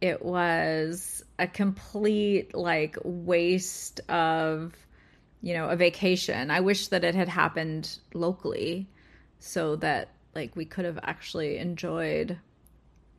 It 0.01 0.23
was 0.23 1.23
a 1.39 1.47
complete 1.47 2.55
like 2.55 2.97
waste 3.03 4.01
of, 4.10 4.73
you 5.41 5.53
know, 5.53 5.69
a 5.69 5.75
vacation. 5.75 6.51
I 6.51 6.60
wish 6.60 6.88
that 6.89 7.03
it 7.03 7.15
had 7.15 7.29
happened 7.29 7.97
locally 8.13 8.88
so 9.39 9.75
that 9.77 10.10
like 10.34 10.55
we 10.55 10.65
could 10.65 10.86
have 10.86 10.99
actually 11.03 11.58
enjoyed 11.58 12.38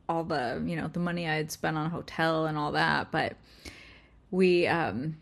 all 0.09 0.23
the, 0.23 0.63
you 0.65 0.75
know, 0.75 0.87
the 0.87 0.99
money 0.99 1.27
I 1.27 1.35
had 1.35 1.51
spent 1.51 1.77
on 1.77 1.89
hotel 1.89 2.45
and 2.45 2.57
all 2.57 2.73
that, 2.73 3.11
but 3.11 3.35
we 4.29 4.67
um 4.67 5.17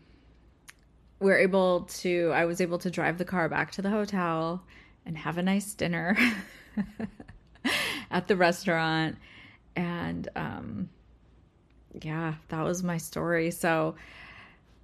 we 1.20 1.26
were 1.26 1.38
able 1.38 1.82
to 1.82 2.30
I 2.34 2.44
was 2.44 2.60
able 2.60 2.78
to 2.78 2.90
drive 2.90 3.18
the 3.18 3.24
car 3.24 3.48
back 3.48 3.72
to 3.72 3.82
the 3.82 3.90
hotel 3.90 4.62
and 5.04 5.16
have 5.16 5.38
a 5.38 5.42
nice 5.42 5.74
dinner. 5.74 6.16
at 8.10 8.28
the 8.28 8.36
restaurant. 8.36 9.16
And 9.74 10.28
um, 10.36 10.88
yeah, 12.02 12.34
that 12.48 12.62
was 12.62 12.82
my 12.82 12.96
story. 12.96 13.50
So, 13.50 13.96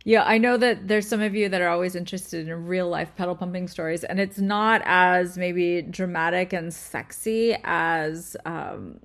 yeah, 0.05 0.25
I 0.25 0.39
know 0.39 0.57
that 0.57 0.89
there's 0.89 1.09
some 1.09 1.21
of 1.21 1.35
you 1.35 1.49
that 1.49 1.61
are 1.61 1.69
always 1.69 1.95
interested 1.95 2.49
in 2.49 2.67
real 2.67 2.89
life 2.89 3.15
pedal 3.17 3.37
pumping 3.37 3.69
stories, 3.69 4.03
and 4.03 4.19
it's 4.19 4.39
not 4.39 4.83
as 4.85 5.39
maybe 5.39 5.83
dramatic 5.83 6.53
and 6.53 6.75
sexy 6.75 7.57
as 7.63 8.37
um, 8.45 8.99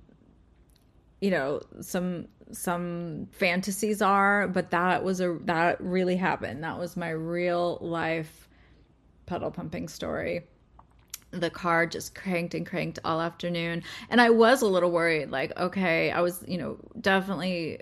you 1.20 1.30
know, 1.30 1.60
some 1.80 2.28
some 2.52 3.28
fantasies 3.32 4.00
are, 4.00 4.48
but 4.48 4.70
that 4.70 5.04
was 5.04 5.20
a 5.20 5.38
that 5.44 5.80
really 5.80 6.16
happened. 6.16 6.62
That 6.64 6.78
was 6.78 6.96
my 6.96 7.10
real 7.10 7.78
life 7.80 8.48
pedal 9.26 9.50
pumping 9.50 9.88
story. 9.88 10.46
The 11.30 11.50
car 11.50 11.86
just 11.86 12.14
cranked 12.14 12.54
and 12.54 12.66
cranked 12.66 12.98
all 13.04 13.20
afternoon, 13.20 13.82
and 14.08 14.20
I 14.20 14.30
was 14.30 14.62
a 14.62 14.66
little 14.66 14.90
worried 14.90 15.30
like, 15.30 15.56
okay, 15.58 16.10
I 16.10 16.20
was, 16.20 16.42
you 16.48 16.56
know, 16.58 16.78
definitely 17.00 17.80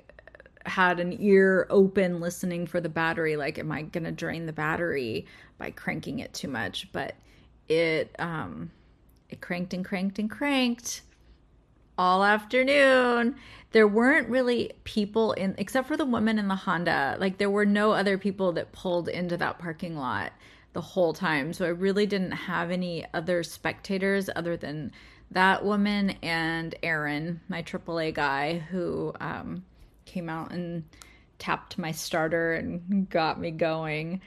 had 0.64 0.98
an 0.98 1.16
ear 1.20 1.66
open 1.70 2.20
listening 2.20 2.66
for 2.66 2.80
the 2.80 2.88
battery 2.88 3.36
like 3.36 3.56
am 3.56 3.70
I 3.70 3.82
going 3.82 4.02
to 4.02 4.10
drain 4.10 4.46
the 4.46 4.52
battery 4.52 5.26
by 5.58 5.70
cranking 5.70 6.18
it 6.18 6.34
too 6.34 6.48
much, 6.48 6.90
but 6.92 7.14
it 7.68 8.14
um 8.18 8.70
it 9.28 9.40
cranked 9.40 9.74
and 9.74 9.84
cranked 9.84 10.18
and 10.18 10.30
cranked 10.30 11.02
all 11.98 12.24
afternoon. 12.24 13.36
There 13.72 13.88
weren't 13.88 14.28
really 14.28 14.72
people 14.84 15.32
in, 15.32 15.54
except 15.58 15.88
for 15.88 15.96
the 15.96 16.04
woman 16.04 16.38
in 16.38 16.48
the 16.48 16.54
Honda. 16.54 17.16
Like, 17.18 17.38
there 17.38 17.50
were 17.50 17.66
no 17.66 17.92
other 17.92 18.18
people 18.18 18.52
that 18.52 18.72
pulled 18.72 19.08
into 19.08 19.36
that 19.38 19.58
parking 19.58 19.96
lot 19.96 20.32
the 20.76 20.82
whole 20.82 21.14
time. 21.14 21.54
So 21.54 21.64
I 21.64 21.70
really 21.70 22.04
didn't 22.04 22.32
have 22.32 22.70
any 22.70 23.06
other 23.14 23.42
spectators 23.42 24.28
other 24.36 24.58
than 24.58 24.92
that 25.30 25.64
woman 25.64 26.10
and 26.22 26.74
Aaron, 26.82 27.40
my 27.48 27.62
AAA 27.62 28.12
guy, 28.12 28.58
who 28.58 29.14
um, 29.18 29.64
came 30.04 30.28
out 30.28 30.52
and 30.52 30.84
tapped 31.38 31.78
my 31.78 31.92
starter 31.92 32.52
and 32.52 33.08
got 33.08 33.40
me 33.40 33.52
going. 33.52 34.20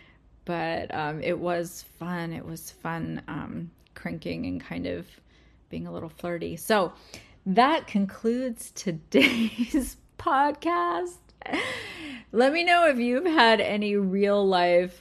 But 0.45 0.91
um, 0.91 1.21
it 1.21 1.37
was 1.37 1.85
fun. 1.99 2.33
It 2.33 2.43
was 2.43 2.71
fun 2.71 3.21
um, 3.27 3.69
cranking 3.93 4.47
and 4.47 4.59
kind 4.59 4.87
of 4.87 5.05
being 5.69 5.85
a 5.85 5.91
little 5.91 6.09
flirty. 6.09 6.55
So, 6.55 6.93
that 7.45 7.85
concludes 7.85 8.71
today's 8.71 9.97
podcast. 10.17 11.17
Let 12.31 12.53
me 12.53 12.63
know 12.63 12.87
if 12.87 12.97
you've 12.97 13.25
had 13.25 13.61
any 13.61 13.97
real 13.97 14.45
life 14.47 14.99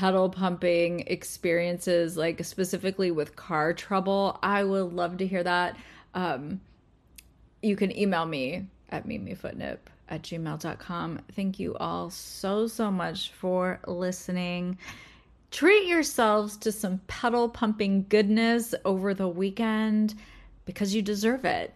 pedal 0.00 0.30
pumping 0.30 1.00
experiences, 1.08 2.16
like 2.16 2.42
specifically 2.42 3.10
with 3.10 3.36
car 3.36 3.74
trouble. 3.74 4.38
I 4.42 4.64
would 4.64 4.94
love 4.94 5.18
to 5.18 5.26
hear 5.26 5.42
that. 5.42 5.76
Um, 6.14 6.62
you 7.60 7.76
can 7.76 7.94
email 7.94 8.24
me 8.24 8.64
at 8.88 9.06
mimifootnip 9.06 9.76
at 10.08 10.22
gmail.com. 10.22 11.20
Thank 11.36 11.60
you 11.60 11.76
all 11.76 12.08
so, 12.08 12.66
so 12.66 12.90
much 12.90 13.32
for 13.32 13.78
listening. 13.86 14.78
Treat 15.50 15.86
yourselves 15.86 16.56
to 16.56 16.72
some 16.72 17.02
pedal 17.06 17.50
pumping 17.50 18.06
goodness 18.08 18.74
over 18.86 19.12
the 19.12 19.28
weekend 19.28 20.14
because 20.64 20.94
you 20.94 21.02
deserve 21.02 21.44
it. 21.44 21.74